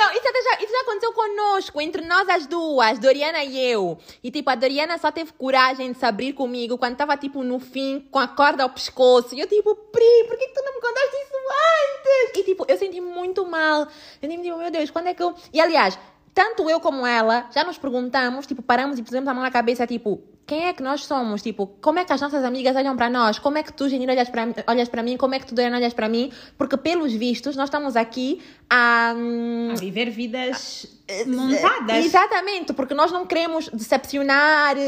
não, 0.00 0.10
isso 0.12 0.26
até 0.26 0.42
já 0.42 0.64
isso 0.64 0.72
já 0.72 0.80
aconteceu 0.80 1.12
conosco, 1.12 1.78
entre 1.78 2.02
nós 2.06 2.26
as 2.30 2.46
duas, 2.46 2.98
Doriana 2.98 3.44
e 3.44 3.60
eu. 3.70 3.98
E 4.24 4.30
tipo, 4.30 4.48
a 4.48 4.54
Doriana 4.54 4.96
só 4.96 5.12
teve 5.12 5.30
coragem 5.34 5.92
de 5.92 5.98
se 5.98 6.06
abrir 6.06 6.32
comigo 6.32 6.78
quando 6.78 6.96
tava 6.96 7.14
tipo 7.18 7.42
no 7.42 7.58
fim, 7.58 8.08
com 8.10 8.18
a 8.18 8.26
corda 8.26 8.62
ao 8.62 8.70
pescoço. 8.70 9.34
E 9.34 9.40
eu 9.40 9.46
tipo, 9.46 9.74
Pri, 9.74 10.24
por 10.26 10.38
que 10.38 10.48
tu 10.48 10.62
não 10.64 10.74
me 10.74 10.80
contaste 10.80 11.16
isso 11.16 11.34
antes? 11.36 12.38
E 12.38 12.44
tipo, 12.44 12.64
eu 12.66 12.78
senti 12.78 12.98
muito 12.98 13.44
mal. 13.44 13.86
Eu 14.22 14.30
senti, 14.30 14.42
tipo, 14.42 14.56
meu 14.56 14.70
Deus, 14.70 14.90
quando 14.90 15.08
é 15.08 15.14
que 15.14 15.22
eu. 15.22 15.34
E 15.52 15.60
aliás, 15.60 15.98
tanto 16.32 16.70
eu 16.70 16.80
como 16.80 17.06
ela 17.06 17.50
já 17.52 17.62
nos 17.62 17.76
perguntamos, 17.76 18.46
tipo, 18.46 18.62
paramos 18.62 18.98
e 18.98 19.02
pusemos 19.02 19.28
a 19.28 19.34
mão 19.34 19.42
na 19.42 19.50
cabeça, 19.50 19.86
tipo, 19.86 20.22
quem 20.50 20.66
é 20.66 20.72
que 20.72 20.82
nós 20.82 21.04
somos? 21.04 21.42
Tipo, 21.42 21.68
como 21.80 22.00
é 22.00 22.04
que 22.04 22.12
as 22.12 22.20
nossas 22.20 22.44
amigas 22.44 22.74
olham 22.74 22.96
para 22.96 23.08
nós? 23.08 23.38
Como 23.38 23.56
é 23.56 23.62
que 23.62 23.72
tu, 23.72 23.88
Genira, 23.88 24.12
olhas 24.12 24.28
para, 24.28 24.48
olhas 24.66 24.90
mim? 25.04 25.16
Como 25.16 25.32
é 25.32 25.38
que 25.38 25.46
tu, 25.46 25.54
Doriana, 25.54 25.76
olhas 25.76 25.94
para 25.94 26.08
mim? 26.08 26.32
Porque, 26.58 26.76
pelos 26.76 27.12
vistos, 27.12 27.54
nós 27.54 27.68
estamos 27.68 27.94
aqui 27.94 28.42
a... 28.68 29.14
A 29.70 29.74
viver 29.78 30.10
vidas 30.10 30.88
montadas. 31.26 32.04
Exatamente, 32.04 32.72
porque 32.72 32.94
nós 32.94 33.12
não 33.12 33.26
queremos 33.26 33.68
decepcionar 33.68 34.76
uh, 34.76 34.80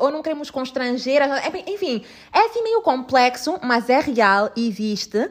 ou 0.00 0.10
não 0.10 0.22
queremos 0.22 0.50
constranger. 0.50 1.20
Enfim, 1.66 2.02
é 2.32 2.46
assim 2.46 2.62
meio 2.62 2.80
complexo, 2.80 3.58
mas 3.62 3.90
é 3.90 4.00
real 4.00 4.50
e 4.56 4.66
existe. 4.66 5.30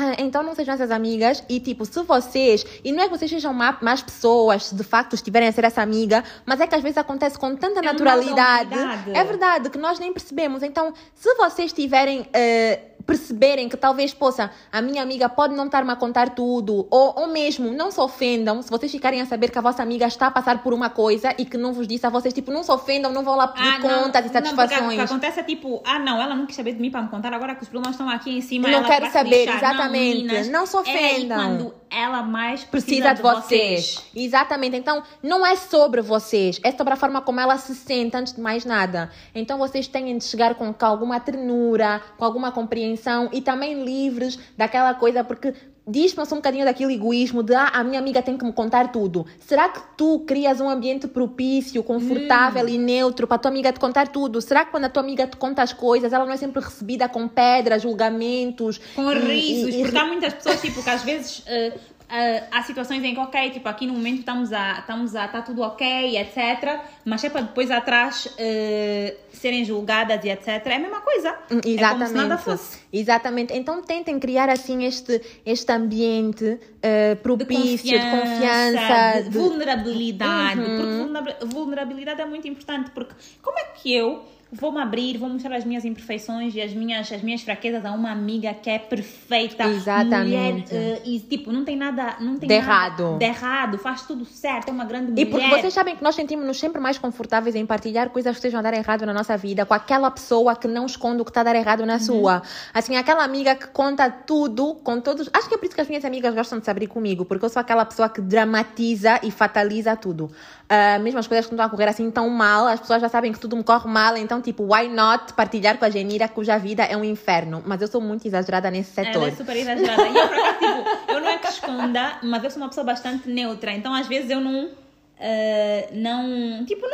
Ah, 0.00 0.14
então 0.16 0.44
não 0.44 0.54
sejam 0.54 0.74
essas 0.74 0.92
amigas 0.92 1.42
e 1.48 1.58
tipo, 1.58 1.84
se 1.84 2.00
vocês, 2.04 2.64
e 2.84 2.92
não 2.92 3.02
é 3.02 3.08
que 3.08 3.18
vocês 3.18 3.28
sejam 3.28 3.52
má, 3.52 3.76
más 3.82 4.00
pessoas, 4.00 4.66
se 4.66 4.74
de 4.76 4.84
facto 4.84 5.14
estiverem 5.14 5.48
a 5.48 5.52
ser 5.52 5.64
essa 5.64 5.82
amiga, 5.82 6.22
mas 6.46 6.60
é 6.60 6.68
que 6.68 6.74
às 6.76 6.82
vezes 6.82 6.96
acontece 6.98 7.36
com 7.36 7.56
tanta 7.56 7.80
é 7.80 7.82
naturalidade. 7.82 8.74
É 9.12 9.24
verdade, 9.24 9.70
que 9.70 9.78
nós 9.78 9.98
nem 9.98 10.12
percebemos. 10.12 10.62
Então, 10.62 10.94
se 11.14 11.34
vocês 11.34 11.72
tiverem 11.72 12.20
uh, 12.20 12.87
perceberem 13.08 13.70
que 13.70 13.76
talvez 13.78 14.12
possa, 14.12 14.50
a 14.70 14.82
minha 14.82 15.02
amiga 15.02 15.30
pode 15.30 15.56
não 15.56 15.64
estar-me 15.64 15.90
a 15.90 15.96
contar 15.96 16.28
tudo, 16.28 16.86
ou, 16.90 17.20
ou 17.20 17.26
mesmo 17.28 17.72
não 17.72 17.90
se 17.90 17.98
ofendam, 17.98 18.60
se 18.60 18.70
vocês 18.70 18.92
ficarem 18.92 19.22
a 19.22 19.24
saber 19.24 19.50
que 19.50 19.58
a 19.58 19.62
vossa 19.62 19.82
amiga 19.82 20.06
está 20.06 20.26
a 20.26 20.30
passar 20.30 20.62
por 20.62 20.74
uma 20.74 20.90
coisa 20.90 21.34
e 21.38 21.46
que 21.46 21.56
não 21.56 21.72
vos 21.72 21.88
disse 21.88 22.04
a 22.04 22.10
vocês, 22.10 22.34
tipo, 22.34 22.52
não 22.52 22.62
se 22.62 22.70
ofendam, 22.70 23.10
não 23.10 23.24
vão 23.24 23.34
lá 23.34 23.48
pedir 23.48 23.66
ah, 23.66 23.80
contas 23.80 24.26
e 24.26 24.28
satisfações. 24.28 24.80
Não, 24.80 24.88
o 24.88 24.94
que 24.94 25.00
acontece 25.00 25.40
é 25.40 25.42
tipo, 25.42 25.82
ah 25.86 25.98
não, 25.98 26.20
ela 26.20 26.34
não 26.34 26.44
quis 26.44 26.54
saber 26.54 26.74
de 26.74 26.82
mim 26.82 26.90
para 26.90 27.00
me 27.00 27.08
contar, 27.08 27.32
agora 27.32 27.54
que 27.54 27.62
os 27.62 27.68
problemas 27.70 27.94
estão 27.94 28.10
aqui 28.10 28.36
em 28.36 28.42
cima, 28.42 28.68
não 28.68 28.84
quero 28.84 29.10
saber, 29.10 29.48
exatamente. 29.48 30.18
Não, 30.18 30.24
meninas, 30.24 30.48
não 30.48 30.66
se 30.66 30.76
ofendam. 30.76 31.72
É 31.87 31.87
ela 31.90 32.22
mais 32.22 32.64
precisa, 32.64 33.12
precisa 33.12 33.14
de, 33.14 33.22
vocês. 33.22 33.94
vocês. 33.94 34.10
Exatamente. 34.14 34.76
Então, 34.76 35.02
não 35.22 35.46
é 35.46 35.56
sobre 35.56 36.00
vocês, 36.00 36.60
é 36.62 36.72
sobre 36.72 36.92
a 36.92 36.96
forma 36.96 37.20
como 37.20 37.40
ela 37.40 37.56
se 37.58 37.74
sente 37.74 38.16
antes 38.16 38.32
de 38.32 38.40
mais 38.40 38.64
nada. 38.64 39.10
Então, 39.34 39.58
vocês 39.58 39.86
têm 39.86 40.16
de 40.16 40.24
chegar 40.24 40.54
com, 40.54 40.72
com 40.72 40.86
alguma 40.86 41.20
ternura, 41.20 42.02
com 42.16 42.24
alguma 42.24 42.52
compreensão 42.52 43.28
e 43.32 43.40
também 43.40 43.84
livres 43.84 44.38
daquela 44.56 44.94
coisa, 44.94 45.24
porque 45.24 45.54
diz-me 45.88 46.22
um 46.22 46.36
bocadinho 46.36 46.64
daquele 46.64 46.94
egoísmo 46.94 47.42
de 47.42 47.54
ah, 47.54 47.70
a 47.72 47.82
minha 47.82 47.98
amiga 47.98 48.20
tem 48.22 48.36
que 48.36 48.44
me 48.44 48.52
contar 48.52 48.92
tudo. 48.92 49.26
Será 49.40 49.68
que 49.68 49.80
tu 49.96 50.20
crias 50.20 50.60
um 50.60 50.68
ambiente 50.68 51.08
propício, 51.08 51.82
confortável 51.82 52.64
hum. 52.66 52.68
e 52.68 52.78
neutro 52.78 53.26
para 53.26 53.36
a 53.36 53.38
tua 53.38 53.50
amiga 53.50 53.72
te 53.72 53.80
contar 53.80 54.08
tudo? 54.08 54.40
Será 54.40 54.64
que 54.64 54.70
quando 54.70 54.84
a 54.84 54.88
tua 54.88 55.02
amiga 55.02 55.26
te 55.26 55.36
conta 55.36 55.62
as 55.62 55.72
coisas, 55.72 56.12
ela 56.12 56.26
não 56.26 56.32
é 56.32 56.36
sempre 56.36 56.62
recebida 56.62 57.08
com 57.08 57.26
pedras, 57.26 57.82
julgamentos? 57.82 58.78
Com 58.94 59.10
e, 59.12 59.18
risos, 59.18 59.74
e, 59.74 59.78
e, 59.78 59.82
porque 59.82 59.98
há 59.98 60.04
muitas 60.04 60.34
pessoas 60.34 60.60
tipo, 60.60 60.82
que 60.82 60.90
às 60.90 61.02
vezes. 61.02 61.38
Uh, 61.40 61.97
Uh, 62.08 62.42
há 62.50 62.62
situações 62.62 63.04
em 63.04 63.12
que, 63.12 63.20
ok, 63.20 63.50
tipo, 63.50 63.68
aqui 63.68 63.86
no 63.86 63.92
momento 63.92 64.20
estamos 64.20 64.50
a, 64.50 64.78
estamos 64.78 65.14
a, 65.14 65.26
está 65.26 65.42
tudo 65.42 65.60
ok, 65.60 66.16
etc. 66.16 66.80
Mas 67.04 67.22
é 67.22 67.28
para 67.28 67.42
depois 67.42 67.70
atrás 67.70 68.24
uh, 68.24 69.16
serem 69.30 69.62
julgadas 69.62 70.24
e 70.24 70.30
etc. 70.30 70.48
É 70.48 70.76
a 70.76 70.78
mesma 70.78 71.02
coisa. 71.02 71.36
Exatamente. 71.50 71.82
É 71.82 71.88
como 71.90 72.06
se 72.06 72.14
nada 72.14 72.38
fosse. 72.38 72.78
Exatamente. 72.90 73.52
Então 73.52 73.82
tentem 73.82 74.18
criar 74.18 74.48
assim 74.48 74.84
este, 74.84 75.20
este 75.44 75.70
ambiente 75.70 76.44
uh, 76.46 77.16
propício, 77.22 77.98
de 77.98 78.10
confiança, 78.10 78.22
de, 78.22 78.80
confiança, 78.80 79.22
de, 79.22 79.28
de... 79.28 79.38
vulnerabilidade. 79.38 80.60
Uhum. 80.60 81.10
Porque 81.20 81.44
vulnerabilidade 81.44 82.22
é 82.22 82.24
muito 82.24 82.48
importante. 82.48 82.90
Porque 82.90 83.12
como 83.42 83.58
é 83.58 83.64
que 83.74 83.94
eu 83.94 84.24
vou-me 84.50 84.80
abrir, 84.80 85.18
vou 85.18 85.28
mostrar 85.28 85.54
as 85.54 85.64
minhas 85.64 85.84
imperfeições 85.84 86.54
e 86.54 86.60
as 86.60 86.72
minhas, 86.72 87.12
as 87.12 87.22
minhas 87.22 87.42
fraquezas 87.42 87.84
a 87.84 87.92
uma 87.92 88.10
amiga 88.10 88.54
que 88.54 88.70
é 88.70 88.78
perfeita. 88.78 89.64
Exatamente. 89.64 90.74
Mulher, 90.74 90.98
uh, 90.98 91.02
e 91.04 91.20
tipo, 91.20 91.52
não 91.52 91.64
tem 91.64 91.76
nada, 91.76 92.16
não 92.20 92.38
tem 92.38 92.48
de 92.48 92.58
nada 92.58 92.66
errado. 92.66 93.18
de 93.18 93.24
errado, 93.24 93.78
faz 93.78 94.02
tudo 94.02 94.24
certo, 94.24 94.68
é 94.68 94.72
uma 94.72 94.84
grande 94.84 95.10
mulher. 95.10 95.22
E 95.22 95.26
porque 95.26 95.48
vocês 95.48 95.74
sabem 95.74 95.96
que 95.96 96.02
nós 96.02 96.14
sentimos-nos 96.14 96.58
sempre 96.58 96.80
mais 96.80 96.96
confortáveis 96.98 97.54
em 97.54 97.66
partilhar 97.66 98.08
coisas 98.10 98.32
que 98.32 98.38
estejam 98.38 98.60
a 98.60 98.62
dar 98.62 98.74
errado 98.74 99.04
na 99.04 99.12
nossa 99.12 99.36
vida 99.36 99.66
com 99.66 99.74
aquela 99.74 100.10
pessoa 100.10 100.56
que 100.56 100.66
não 100.66 100.86
esconde 100.86 101.20
o 101.20 101.24
que 101.24 101.30
está 101.30 101.42
a 101.42 101.44
dar 101.44 101.56
errado 101.56 101.84
na 101.84 101.94
uhum. 101.94 102.00
sua. 102.00 102.42
Assim, 102.72 102.96
aquela 102.96 103.24
amiga 103.24 103.54
que 103.54 103.66
conta 103.68 104.10
tudo 104.10 104.74
com 104.76 105.00
todos. 105.00 105.28
Acho 105.32 105.48
que 105.48 105.54
é 105.54 105.58
por 105.58 105.66
isso 105.66 105.74
que 105.74 105.80
as 105.80 105.88
minhas 105.88 106.04
amigas 106.04 106.34
gostam 106.34 106.58
de 106.58 106.64
se 106.64 106.70
abrir 106.70 106.86
comigo, 106.86 107.24
porque 107.24 107.44
eu 107.44 107.50
sou 107.50 107.60
aquela 107.60 107.84
pessoa 107.84 108.08
que 108.08 108.20
dramatiza 108.20 109.20
e 109.22 109.30
fataliza 109.30 109.94
tudo. 109.94 110.30
Uh, 110.70 111.00
mesmo 111.02 111.18
as 111.18 111.26
coisas 111.26 111.46
que 111.46 111.52
não 111.52 111.56
estão 111.56 111.66
a 111.66 111.70
correr 111.70 111.88
assim 111.88 112.10
tão 112.10 112.28
mal, 112.28 112.66
as 112.66 112.78
pessoas 112.78 113.00
já 113.00 113.08
sabem 113.08 113.32
que 113.32 113.40
tudo 113.40 113.56
me 113.56 113.64
corre 113.64 113.88
mal, 113.88 114.18
então, 114.18 114.42
tipo, 114.42 114.64
why 114.64 114.86
not 114.86 115.32
partilhar 115.32 115.78
com 115.78 115.86
a 115.86 115.88
Genira 115.88 116.28
cuja 116.28 116.58
vida 116.58 116.82
é 116.84 116.94
um 116.94 117.02
inferno? 117.02 117.62
Mas 117.64 117.80
eu 117.80 117.88
sou 117.88 118.02
muito 118.02 118.26
exagerada 118.28 118.70
nesse 118.70 118.90
setor. 118.90 119.14
Ela 119.14 119.28
é 119.28 119.30
super 119.30 119.56
exagerada. 119.56 120.06
E 120.06 120.14
eu, 120.14 120.28
tipo, 120.28 121.12
eu 121.12 121.20
não 121.22 121.28
é 121.28 121.38
que 121.38 121.48
esconda, 121.48 122.18
mas 122.22 122.44
eu 122.44 122.50
sou 122.50 122.60
uma 122.60 122.68
pessoa 122.68 122.84
bastante 122.84 123.30
neutra, 123.30 123.72
então 123.72 123.94
às 123.94 124.06
vezes 124.06 124.28
eu 124.28 124.42
não. 124.42 124.66
Uh, 124.66 125.88
não. 125.92 126.64
Tipo, 126.66 126.82
não, 126.82 126.90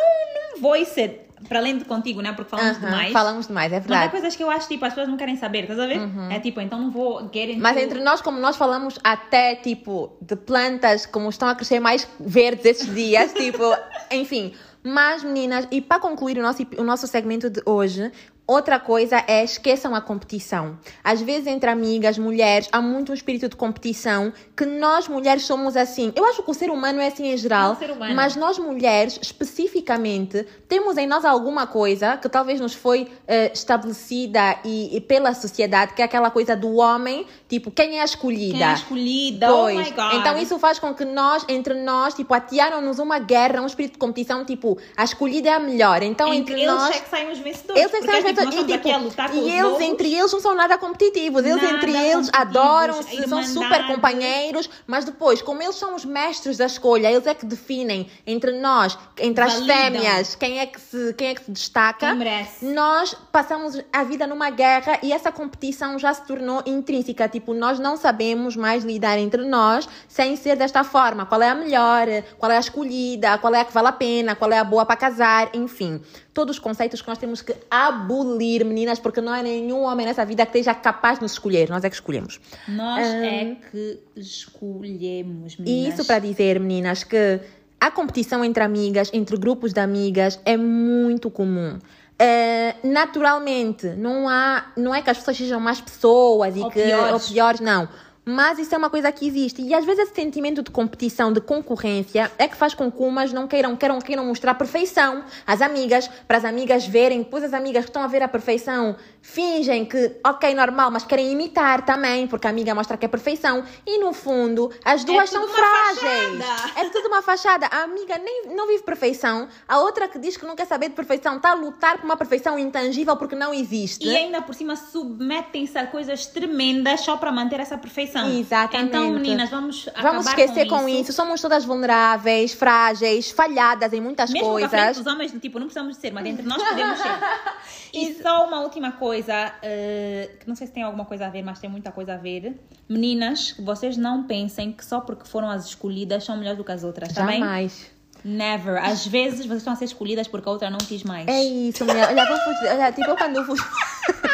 não 0.55 0.61
vou 0.61 0.85
ser 0.85 1.24
para 1.49 1.59
além 1.59 1.79
de 1.79 1.85
contigo, 1.85 2.21
né? 2.21 2.33
Porque 2.33 2.51
falamos 2.51 2.77
uh 2.77 2.81
-huh, 2.81 2.85
demais. 2.87 3.13
Falamos 3.13 3.47
demais, 3.47 3.73
é 3.73 3.81
verdade. 3.81 4.01
Mas 4.01 4.09
há 4.09 4.11
coisas 4.11 4.37
que 4.37 4.43
eu 4.43 4.51
acho, 4.51 4.69
tipo, 4.69 4.85
as 4.85 4.93
pessoas 4.93 5.09
não 5.09 5.17
querem 5.17 5.37
saber, 5.37 5.63
estás 5.63 5.79
a 5.79 5.87
ver? 5.87 5.99
Uh 5.99 6.09
-huh. 6.09 6.33
É 6.33 6.41
tipo, 6.41 6.61
então 6.61 6.79
não 6.79 6.91
vou 6.91 7.21
get 7.33 7.51
into... 7.51 7.61
Mas 7.61 7.77
entre 7.77 8.01
nós, 8.01 8.21
como 8.21 8.39
nós 8.39 8.57
falamos 8.57 8.99
até, 9.03 9.55
tipo, 9.55 10.13
de 10.21 10.37
plantas, 10.37 11.07
como 11.07 11.29
estão 11.29 11.49
a 11.49 11.55
crescer 11.55 11.81
mais 11.81 12.09
verdes 12.19 12.65
esses 12.65 12.95
dias, 12.95 13.33
tipo, 13.35 13.63
enfim... 14.11 14.55
Mas, 14.87 15.25
meninas, 15.25 15.67
e 15.71 15.81
para 15.81 15.99
concluir 15.99 16.37
o 16.37 16.43
nosso, 16.43 16.63
o 16.77 16.83
nosso 16.83 17.07
segmento 17.07 17.49
de 17.49 17.63
hoje, 17.65 18.13
Outra 18.47 18.79
coisa 18.79 19.25
é 19.27 19.43
esqueçam 19.43 19.95
a 19.95 20.03
competição. 20.03 20.79
Às 21.03 21.23
vezes, 21.23 21.47
entre 21.47 21.71
amigas, 21.71 22.19
mulheres, 22.19 22.69
há 22.71 22.83
muito 22.83 23.11
um 23.11 23.15
espírito 23.15 23.49
de 23.49 23.57
competição 23.57 24.35
que 24.55 24.67
nós 24.67 25.09
mulheres 25.09 25.45
somos 25.45 25.79
assim. 25.79 26.13
Eu 26.15 26.27
acho 26.27 26.43
que 26.43 26.51
o 26.51 26.55
ser 26.55 26.69
humano 26.69 27.01
é 27.01 27.07
assim 27.07 27.33
em 27.33 27.37
geral, 27.39 27.79
é 27.81 28.13
mas 28.13 28.37
nós 28.37 28.59
mulheres, 28.59 29.19
especificamente, 29.23 30.47
temos 30.69 30.99
em 30.99 31.07
nós 31.07 31.25
alguma 31.25 31.67
coisa 31.67 32.19
que 32.19 32.29
talvez 32.29 32.61
nos 32.61 32.75
foi 32.75 33.05
uh, 33.05 33.53
estabelecida 33.55 34.59
e, 34.63 34.95
e, 34.95 35.01
pela 35.01 35.33
sociedade, 35.33 35.95
que 35.95 36.03
é 36.03 36.05
aquela 36.05 36.31
coisa 36.31 36.55
do 36.55 36.75
homem, 36.75 37.27
tipo, 37.49 37.71
quem 37.71 37.99
é 37.99 38.03
a 38.03 38.05
escolhida? 38.05 38.59
Quem 38.59 38.63
é 38.63 38.67
a 38.67 38.75
escolhida? 38.75 39.55
Oh 39.55 39.63
pois. 39.63 39.77
Oh 39.77 39.81
my 39.81 39.91
God. 39.91 40.21
Então, 40.21 40.39
isso 40.39 40.59
faz 40.59 40.79
com 40.79 40.93
que 40.93 41.07
nós, 41.07 41.47
entre 41.49 41.73
nós, 41.83 42.13
tipo, 42.13 42.35
atearam-nos 42.35 42.99
uma 42.99 43.19
guerra, 43.19 43.63
um 43.63 43.67
espírito 43.67 43.93
de 43.93 43.99
competição, 43.99 44.45
tipo, 44.45 44.77
a 44.95 45.05
escolhida 45.05 45.49
é 45.49 45.53
a 45.55 45.61
melhor. 45.61 46.03
Então, 46.03 46.33
entre, 46.33 46.55
entre 46.55 46.67
nós. 46.67 46.91
Eles 46.91 46.97
é 46.97 47.01
que 47.01 47.09
saem 47.09 47.33
os 47.33 47.39
vencedores. 47.39 47.83
Eles 47.83 47.95
é 47.95 47.99
que 47.99 48.05
saem 48.05 48.25
os 48.27 48.34
então, 48.39 48.61
e, 48.61 48.65
tipo, 48.65 48.89
e 49.35 49.51
eles 49.51 49.81
entre 49.81 50.15
eles 50.15 50.33
não 50.33 50.41
são 50.41 50.55
nada 50.55 50.77
competitivos. 50.79 51.45
Eles 51.45 51.63
nada 51.63 51.77
entre 51.77 51.97
eles 51.97 52.31
adoram-se, 52.33 53.29
são 53.29 53.43
super 53.43 53.87
companheiros, 53.87 54.69
mas 54.87 55.05
depois, 55.05 55.43
como 55.43 55.63
eles 55.63 55.77
são 55.77 55.95
os 55.95 56.05
mestres 56.05 56.57
da 56.57 56.67
escolha, 56.67 57.11
eles 57.11 57.27
é 57.27 57.35
que 57.35 57.47
definem 57.47 58.09
entre 58.27 58.53
nós, 58.61 58.99
entre 59.19 59.45
as 59.45 59.61
fêmeas, 59.61 60.35
quem 60.35 60.59
é 60.59 60.67
que 60.67 60.81
se, 60.81 61.15
quem 61.15 61.29
é 61.29 61.35
que 61.35 61.45
se 61.45 61.51
destaca. 61.51 62.15
Nós 62.63 63.15
passamos 63.33 63.81
a 63.93 64.05
vida 64.05 64.27
numa 64.27 64.51
guerra 64.51 64.99
e 65.03 65.13
essa 65.13 65.31
competição 65.31 65.99
já 65.99 66.13
se 66.13 66.25
tornou 66.27 66.63
intrínseca. 66.67 67.29
Tipo, 67.29 67.55
nós 67.55 67.79
não 67.79 67.97
sabemos 67.97 68.57
mais 68.57 68.85
lidar 68.85 69.19
entre 69.19 69.45
nós 69.45 69.89
sem 70.09 70.37
ser 70.37 70.57
desta 70.57 70.85
forma. 70.85 71.27
Qual 71.27 71.43
é 71.43 71.51
a 71.51 71.55
melhor, 71.55 72.07
qual 72.39 72.51
é 72.51 72.57
a 72.57 72.61
escolhida, 72.61 73.39
qual 73.39 73.55
é 73.55 73.61
a 73.61 73.65
que 73.65 73.73
vale 73.73 73.89
a 73.89 73.93
pena, 73.93 74.35
qual 74.35 74.53
é 74.53 74.59
a 74.59 74.65
boa 74.65 74.85
para 74.85 74.97
casar, 74.97 75.51
enfim 75.55 76.01
todos 76.35 76.57
os 76.57 76.59
conceitos 76.59 77.01
que 77.01 77.09
nós 77.09 77.17
temos 77.17 77.41
que 77.41 77.55
abolir, 77.71 78.65
meninas, 78.65 78.99
porque 78.99 79.21
não 79.21 79.33
há 79.33 79.41
nenhum 79.41 79.85
homem 79.85 80.05
nessa 80.05 80.27
vida 80.27 80.45
que 80.45 80.59
esteja 80.59 80.75
capaz 80.75 81.19
de 81.19 81.23
nos 81.23 81.33
escolher. 81.33 81.71
Nós 81.71 81.85
é 81.85 81.89
que 81.89 81.95
escolhemos. 81.95 82.41
Nós 82.67 83.07
um, 83.07 83.25
é 83.25 83.57
que 83.71 84.01
escolhemos, 84.17 85.57
meninas. 85.57 85.95
Isso 85.95 86.05
para 86.05 86.19
dizer, 86.19 86.59
meninas, 86.59 87.05
que 87.05 87.41
a 87.81 87.91
competição 87.91 88.45
entre 88.45 88.65
amigas, 88.65 89.11
entre 89.15 89.37
grupos 89.37 89.73
de 89.73 89.81
amigas, 89.81 90.41
é 90.45 90.57
muito 90.57 91.31
comum. 91.31 91.79
Uh, 92.15 92.89
naturalmente, 92.89 93.87
não 93.89 94.29
há, 94.29 94.67
não 94.77 94.95
é 94.95 95.03
que 95.03 95.11
as 95.11 95.19
pessoas 95.19 95.37
sejam 95.37 95.61
mais 95.61 95.81
pessoas 95.81 96.57
e 96.57 96.61
ou 96.61 96.71
que 96.71 96.83
piores. 96.83 97.13
ou 97.13 97.33
piores, 97.33 97.61
não. 97.61 97.89
Mas 98.25 98.59
isso 98.59 98.75
é 98.75 98.79
uma 98.79 98.89
coisa 98.89 99.11
que 99.11 99.27
existe. 99.27 99.61
E 99.63 99.75
às 99.75 99.85
vezes 99.85 100.05
esse 100.05 100.15
sentimento 100.15 100.63
de 100.63 100.71
competição, 100.71 101.33
de 101.33 101.41
concorrência, 101.41 102.31
é 102.39 102.47
que 102.47 102.57
faz 102.57 102.75
com 102.75 102.91
que 102.91 103.03
umas 103.03 103.33
não 103.33 103.47
queiram, 103.47 103.77
queiram, 103.77 103.99
queiram 104.01 104.25
mostrar 104.25 104.55
perfeição 104.55 105.25
às 105.47 105.61
amigas, 105.61 106.09
para 106.29 106.39
as 106.39 106.45
amigas 106.45 106.87
verem. 106.87 107.23
Depois 107.23 107.43
as 107.43 107.53
amigas 107.53 107.85
que 107.85 107.91
estão 107.91 108.03
a 108.03 108.07
ver 108.07 108.23
a 108.23 108.29
perfeição 108.29 108.97
fingem 109.21 109.85
que, 109.85 110.17
ok, 110.25 110.55
normal, 110.55 110.91
mas 110.91 111.05
querem 111.05 111.33
imitar 111.33 111.85
também, 111.85 112.27
porque 112.27 112.47
a 112.47 112.51
amiga 112.51 112.75
mostra 112.75 112.97
que 112.97 113.05
é 113.05 113.09
perfeição. 113.09 113.65
E 113.87 113.99
no 113.99 114.13
fundo, 114.13 114.71
as 114.85 115.03
duas 115.05 115.25
é 115.25 115.27
são 115.27 115.49
frágeis. 115.49 116.45
Fachada. 116.45 116.81
É 116.81 116.85
é 116.85 116.91
tudo 116.91 117.09
uma 117.09 117.23
fachada. 117.23 117.67
A 117.67 117.83
amiga 117.83 118.19
nem, 118.19 118.55
não 118.55 118.67
vive 118.67 118.83
perfeição. 118.83 119.49
A 119.67 119.81
outra 119.81 120.09
que 120.09 120.19
diz 120.19 120.37
que 120.37 120.45
não 120.45 120.55
quer 120.55 120.67
saber 120.67 120.91
de 120.91 120.95
perfeição 120.95 121.37
está 121.37 121.51
a 121.51 121.55
lutar 121.55 121.99
por 121.99 122.05
uma 122.05 122.17
perfeição 122.17 122.59
intangível 122.59 123.17
porque 123.17 123.35
não 123.35 123.53
existe. 123.53 124.07
E 124.07 124.17
ainda 124.17 124.43
por 124.43 124.55
cima 124.55 124.77
submetem-se 124.77 125.77
a 125.79 125.87
coisas 125.87 126.27
tremendas 126.27 127.01
só 127.01 127.17
para 127.17 127.33
manter 127.33 127.61
essa 127.61 127.77
perfeição. 127.79 128.14
Exatamente. 128.21 128.89
Então, 128.89 129.11
meninas, 129.11 129.51
vamos 129.51 129.89
Vamos 130.01 130.27
esquecer 130.27 130.67
com, 130.67 130.89
isso. 130.89 131.13
Somos 131.13 131.41
todas 131.41 131.65
vulneráveis, 131.65 132.53
frágeis, 132.53 133.31
falhadas 133.31 133.93
em 133.93 134.01
muitas 134.01 134.31
Mesmo 134.31 134.49
com 134.49 134.57
a 134.57 134.69
frente 134.69 134.71
coisas. 134.71 134.97
dos 134.99 135.13
homens, 135.13 135.33
tipo, 135.41 135.59
não 135.59 135.67
precisamos 135.67 135.97
de 135.97 136.01
ser, 136.01 136.13
mas 136.13 136.27
entre 136.27 136.47
nós 136.47 136.63
podemos 136.63 136.99
ser. 136.99 137.09
E 137.95 138.13
só 138.21 138.45
uma 138.45 138.61
última 138.61 138.91
coisa, 138.91 139.55
eh, 139.63 140.31
que 140.41 140.49
não 140.49 140.57
sei 140.57 140.67
se 140.67 140.73
tem 140.73 140.83
alguma 140.83 141.05
coisa 141.05 141.27
a 141.27 141.29
ver, 141.29 141.43
mas 141.45 141.61
tem 141.61 141.71
muita 141.71 141.93
coisa 141.93 142.15
a 142.15 142.17
ver. 142.17 142.61
Meninas, 142.89 143.55
vocês 143.57 143.97
não 143.97 144.25
pensem 144.25 144.73
que 144.73 144.85
só 144.85 145.01
porque 145.01 145.29
foram 145.29 145.49
as 145.49 145.67
escolhidas 145.67 146.25
são 146.25 146.37
melhores 146.37 146.59
do 146.59 146.65
que 146.65 146.73
as 146.73 146.83
outras, 146.83 147.13
tá 147.13 147.25
bem? 147.25 147.39
Jamais. 147.39 147.95
Never. 148.25 148.83
Às 148.83 149.07
vezes 149.07 149.47
vocês 149.47 149.59
estão 149.59 149.75
a 149.75 149.77
ser 149.77 149.85
escolhidas 149.85 150.27
porque 150.27 150.49
a 150.49 150.53
outra 150.53 150.71
não 150.71 150.79
quis 150.79 151.05
mais. 151.05 151.29
É 151.29 151.41
isso, 151.45 151.85
mulher. 151.85 152.09
Olha, 152.09 152.27
vou 152.27 152.37
fugir. 152.39 152.73
Olha, 152.73 152.91
tipo, 152.91 153.09
eu 153.09 153.17
quando 153.17 153.37
eu 153.37 153.45
fujo. 153.45 153.63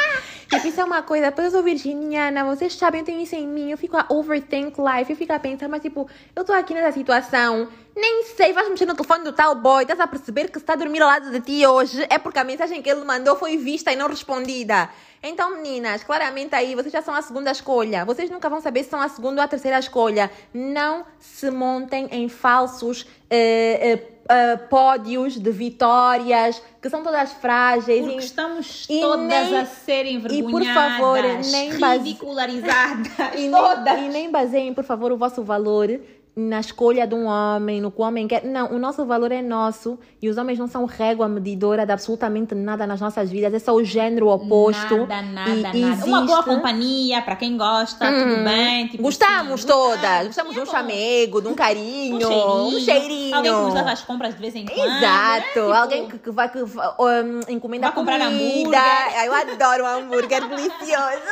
Isso 0.64 0.81
é 0.81 0.85
uma 0.85 1.03
coisa, 1.03 1.27
depois 1.27 1.46
eu 1.46 1.51
sou 1.53 1.62
virginiana, 1.62 2.44
vocês 2.44 2.75
sabem, 2.75 3.01
eu 3.01 3.05
tenho 3.05 3.20
isso 3.20 3.35
em 3.35 3.46
mim, 3.46 3.70
eu 3.70 3.79
fico 3.79 3.96
a 3.96 4.07
overthink 4.09 4.79
life, 4.81 5.11
eu 5.11 5.16
fico 5.16 5.33
a 5.33 5.38
pensar, 5.38 5.68
mas 5.68 5.81
tipo, 5.81 6.09
eu 6.37 6.44
tô 6.44 6.53
aqui 6.53 6.75
nessa 6.75 6.92
situação, 6.92 7.68
nem 7.96 8.25
sei, 8.25 8.53
vais 8.53 8.68
mexer 8.68 8.87
no 8.87 8.94
telefone 8.94 9.25
do 9.25 9.33
tal 9.33 9.55
boy, 9.55 9.83
estás 9.83 9.99
a 10.01 10.07
perceber 10.07 10.49
que 10.49 10.59
se 10.59 10.62
está 10.62 10.75
a 10.75 10.77
dormir 10.77 11.01
ao 11.01 11.09
lado 11.09 11.31
de 11.31 11.40
ti 11.40 11.66
hoje 11.66 12.07
é 12.09 12.18
porque 12.18 12.38
a 12.38 12.44
mensagem 12.44 12.83
que 12.83 12.90
ele 12.90 13.05
mandou 13.05 13.37
foi 13.37 13.57
vista 13.57 13.92
e 13.92 13.96
não 13.96 14.09
respondida. 14.09 14.90
Então, 15.23 15.57
meninas, 15.57 16.03
claramente 16.03 16.55
aí 16.55 16.75
vocês 16.75 16.92
já 16.92 17.03
são 17.03 17.14
a 17.14 17.20
segunda 17.20 17.51
escolha. 17.51 18.07
Vocês 18.07 18.31
nunca 18.31 18.49
vão 18.49 18.61
saber 18.61 18.85
se 18.85 18.90
são 18.90 19.01
a 19.03 19.09
segunda 19.09 19.42
ou 19.42 19.44
a 19.44 19.49
terceira 19.49 19.79
escolha. 19.79 20.31
Não 20.53 21.05
se 21.18 21.51
montem 21.51 22.09
em 22.11 22.27
falsos 22.29 23.07
eh, 23.29 23.92
eh, 23.92 24.09
eh, 24.31 24.57
pódios 24.57 25.38
de 25.38 25.51
vitórias, 25.51 26.62
que 26.81 26.88
são 26.88 27.03
todas 27.03 27.33
frágeis. 27.33 28.01
Porque 28.03 28.14
e- 28.16 28.25
estamos 28.25 28.87
e 28.88 29.01
todas 29.01 29.27
nem- 29.27 29.57
a 29.59 29.66
ser 29.66 30.07
e 30.07 30.21
por 30.21 30.33
envergonhadas, 30.33 30.99
favor, 30.99 31.23
nem 31.51 31.71
ridicularizadas, 31.71 33.09
E 33.37 33.51
todas. 33.51 33.95
nem, 33.97 34.07
e 34.07 34.09
nem 34.09 34.31
baseiem, 34.31 34.73
por 34.75 34.85
favor, 34.85 35.12
o 35.12 35.16
vosso 35.16 35.43
valor 35.43 35.88
na 36.37 36.61
escolha 36.61 37.07
de 37.07 37.14
um 37.14 37.27
homem, 37.27 37.81
no 37.81 37.90
que 37.90 38.01
o 38.01 38.05
homem 38.05 38.27
quer. 38.29 38.45
Não, 38.45 38.73
o 38.73 38.79
nosso 38.79 39.05
valor 39.05 39.33
é 39.33 39.43
nosso 39.43 39.99
e 40.23 40.29
os 40.29 40.37
homens 40.38 40.59
não 40.59 40.66
são 40.69 40.85
régua 40.85 41.29
medidora 41.29 41.85
de 41.85 41.93
absolutamente 41.93 42.55
nada 42.55 42.87
nas 42.87 43.01
nossas 43.01 43.31
vidas. 43.31 43.53
É 43.53 43.59
só 43.59 43.75
o 43.75 43.83
género 43.85 44.29
oposto. 44.29 44.99
Nada, 45.07 45.23
nada, 45.23 45.51
e 45.77 45.83
nada. 45.83 46.07
Uma 46.07 46.23
boa 46.23 46.38
existe- 46.40 46.45
companhia, 46.55 47.23
para 47.23 47.37
quem 47.37 47.57
gosta, 47.57 48.07
tudo 48.11 48.45
bem. 48.45 48.87
Tipo, 48.88 49.03
Gostamos 49.03 49.62
sim, 49.62 49.66
todas. 49.66 50.27
Gostamos 50.29 50.55
sim, 50.55 50.55
de 50.55 50.61
um 50.61 50.62
é 50.62 50.66
bom. 50.66 50.71
chamego, 50.71 51.40
de 51.43 51.49
um 51.49 51.55
carinho, 51.55 52.16
Um 52.16 52.21
cheirinho. 52.21 52.77
um 52.77 52.81
cheirinho. 52.81 53.37
Alguém 53.37 53.53
que 53.55 53.61
nos 53.61 53.75
leva 53.75 53.90
às 53.93 54.03
compras 54.03 54.35
de 54.35 54.40
vez 54.40 54.55
em 54.55 54.64
quando. 54.66 54.79
Exato, 54.79 55.40
né? 55.40 55.47
Tipo, 55.53 55.73
alguém 55.73 56.09
que, 56.09 56.19
que 56.19 56.31
vai 56.31 56.49
que, 56.51 56.59
um, 56.62 57.40
encomenda 57.53 57.87
Vai 57.88 57.95
comprar 57.95 58.19
comida. 58.21 58.79
hambúrguer. 58.79 59.25
Eu 59.27 59.35
adoro 59.35 59.85
um 59.85 59.87
hambúrguer 59.87 60.49
delicioso. 60.49 61.23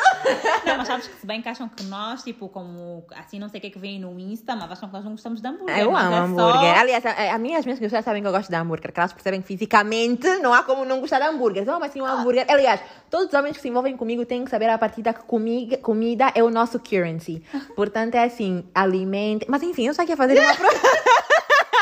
Não, 0.67 0.77
mas 0.77 0.87
sabes 0.87 1.07
que 1.07 1.21
se 1.21 1.27
bem 1.27 1.41
que 1.41 1.49
acham 1.49 1.69
que 1.69 1.83
nós, 1.85 2.23
tipo, 2.23 2.49
como 2.49 3.05
assim, 3.17 3.39
não 3.39 3.49
sei 3.49 3.59
o 3.59 3.61
que 3.61 3.67
é 3.69 3.71
que 3.71 3.79
vem 3.79 3.99
no 4.01 4.19
Insta, 4.19 4.55
mas 4.57 4.71
acham 4.73 4.89
que 4.89 4.98
nós 4.99 5.05
não 5.05 5.13
gostamos 5.13 5.41
de 5.41 5.47
hambúrguer. 5.49 5.79
Eu 5.79 5.97
amo 5.97 6.15
é 6.15 6.19
hambúrguer. 6.19 6.75
Só... 6.75 6.81
Aliás, 6.81 7.07
a, 7.07 7.35
a 7.35 7.39
minha, 7.39 7.59
as 7.59 7.65
minhas 7.65 7.79
pessoas 7.79 8.05
sabem 8.05 8.21
que 8.21 8.29
eu 8.29 8.33
gosto 8.33 8.49
de 8.51 8.57
hambúrguer, 8.57 8.93
que 8.93 8.99
elas 9.01 9.13
percebem 9.13 9.41
que 9.41 9.47
fisicamente 9.47 10.27
não 10.39 10.53
há 10.53 10.63
como 10.63 10.85
não 10.85 11.01
gostar 11.01 11.21
de 11.21 11.27
hambúrguer. 11.27 11.65
Não, 11.65 11.79
mas 11.79 11.93
sim 11.93 12.01
um 12.03 12.07
hambúrguer. 12.07 12.45
Aliás, 12.49 12.81
todos 13.09 13.29
os 13.29 13.35
homens 13.35 13.57
que 13.57 13.63
se 13.63 13.69
envolvem 13.69 13.97
comigo 13.97 14.25
têm 14.27 14.45
que 14.45 14.51
saber 14.51 14.69
a 14.69 14.77
partir 14.79 15.03
da 15.03 15.13
que 15.15 15.23
comiga, 15.23 15.79
comida 15.79 16.33
é 16.35 16.43
o 16.43 16.51
nosso 16.51 16.79
currency. 16.81 17.43
Portanto, 17.77 18.17
é 18.17 18.25
assim, 18.25 18.65
alimente. 18.75 19.47
Mas 19.49 19.63
enfim, 19.63 19.87
eu 19.87 19.95
só 19.95 20.03
queria 20.03 20.17
fazer 20.17 20.39
uma. 20.41 20.55
pro- 20.55 20.67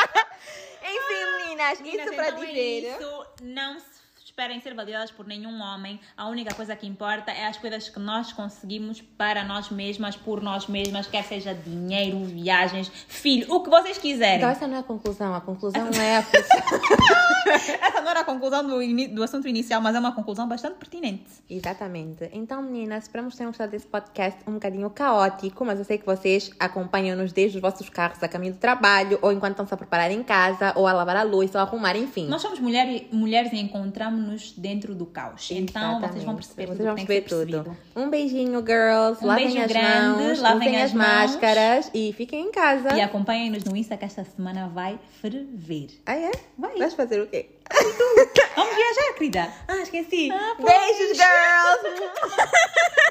enfim, 0.83 1.43
meninas, 1.43 1.81
Meninas, 1.81 2.05
isso 2.07 2.15
para 2.15 2.29
então 2.29 2.43
é 2.43 2.45
dizer. 2.47 2.89
isso. 2.97 3.25
Não 3.43 3.79
se 3.79 3.96
esperem 4.37 4.61
ser 4.61 4.75
validadas 4.75 5.09
por 5.09 5.25
nenhum 5.25 5.59
homem. 5.63 5.99
A 6.15 6.27
única 6.29 6.53
coisa 6.53 6.75
que 6.75 6.85
importa 6.85 7.31
é 7.31 7.47
as 7.47 7.57
coisas 7.57 7.89
que 7.89 7.97
nós 7.97 8.31
conseguimos 8.31 9.01
para 9.01 9.43
nós 9.43 9.71
mesmas, 9.71 10.15
por 10.15 10.43
nós 10.43 10.67
mesmas, 10.67 11.07
quer 11.07 11.23
seja 11.23 11.55
dinheiro, 11.55 12.23
viagens, 12.23 12.87
filho, 13.07 13.51
o 13.51 13.63
que 13.63 13.69
vocês 13.71 13.97
quiserem. 13.97 14.37
Então, 14.37 14.49
essa 14.51 14.67
não 14.67 14.75
é 14.75 14.79
a 14.81 14.83
conclusão. 14.83 15.33
A 15.33 15.41
conclusão 15.41 15.89
é 15.91 16.17
a 16.17 16.23
Essa 17.81 18.01
não 18.01 18.11
era 18.11 18.19
a 18.19 18.23
conclusão 18.25 18.61
do, 18.67 18.79
ini- 18.81 19.07
do 19.07 19.23
assunto 19.23 19.47
inicial, 19.47 19.81
mas 19.81 19.95
é 19.95 19.99
uma 19.99 20.11
conclusão 20.11 20.47
bastante 20.47 20.75
pertinente. 20.75 21.23
Exatamente. 21.49 22.29
Então, 22.33 22.61
meninas, 22.61 23.05
esperamos 23.05 23.33
que 23.33 23.37
tenham 23.39 23.49
gostado 23.51 23.71
desse 23.71 23.87
podcast 23.87 24.39
um 24.45 24.53
bocadinho 24.53 24.89
caótico, 24.91 25.65
mas 25.65 25.79
eu 25.79 25.85
sei 25.85 25.97
que 25.97 26.05
vocês 26.05 26.51
acompanham-nos 26.59 27.31
desde 27.31 27.57
os 27.57 27.61
vossos 27.61 27.89
carros 27.89 28.21
a 28.21 28.27
caminho 28.27 28.53
do 28.53 28.59
trabalho, 28.59 29.17
ou 29.21 29.31
enquanto 29.31 29.51
estão-se 29.53 29.73
a 29.73 29.77
preparar 29.77 30.11
em 30.11 30.21
casa, 30.21 30.73
ou 30.75 30.85
a 30.85 30.91
lavar 30.93 31.15
a 31.15 31.23
luz, 31.23 31.55
ou 31.55 31.59
a 31.61 31.63
arrumar, 31.63 31.95
enfim. 31.95 32.27
Nós 32.27 32.41
somos 32.41 32.59
mulher, 32.59 33.05
mulheres 33.13 33.51
e 33.53 33.57
dentro 34.57 34.95
do 34.95 35.05
caos. 35.05 35.49
Então 35.51 36.01
vocês 36.01 36.23
vão 36.23 36.35
perceber 36.35 36.65
Vocês 36.65 36.77
tudo 36.77 36.85
vão 36.85 36.95
perceber 36.95 37.21
tudo. 37.21 37.77
Um 37.95 38.09
beijinho, 38.09 38.65
girls. 38.65 39.23
Um 39.23 39.27
lavem 39.27 39.45
beijo 39.45 39.61
as 39.61 39.71
grande, 39.71 40.23
mãos, 40.23 40.39
lavem 40.39 40.81
as 40.81 40.83
as, 40.83 40.93
máscaras 40.93 41.91
e 41.93 42.13
fiquem 42.13 42.47
em 42.47 42.51
casa. 42.51 42.95
E 42.95 43.01
acompanhem-nos 43.01 43.63
no 43.63 43.75
Insta 43.75 43.97
que 43.97 44.05
esta 44.05 44.23
semana 44.23 44.67
vai 44.67 44.99
ferver. 45.21 45.89
Ah, 46.05 46.15
é? 46.15 46.31
Vai. 46.57 46.77
Vais 46.77 46.93
fazer 46.93 47.21
o 47.21 47.27
quê? 47.27 47.49
Vamos 48.55 48.75
viajar, 48.75 49.13
querida! 49.13 49.53
Ah, 49.67 49.77
esqueci. 49.77 50.29
Ah, 50.31 50.55
Beijos, 50.57 51.17
girls! 51.17 52.11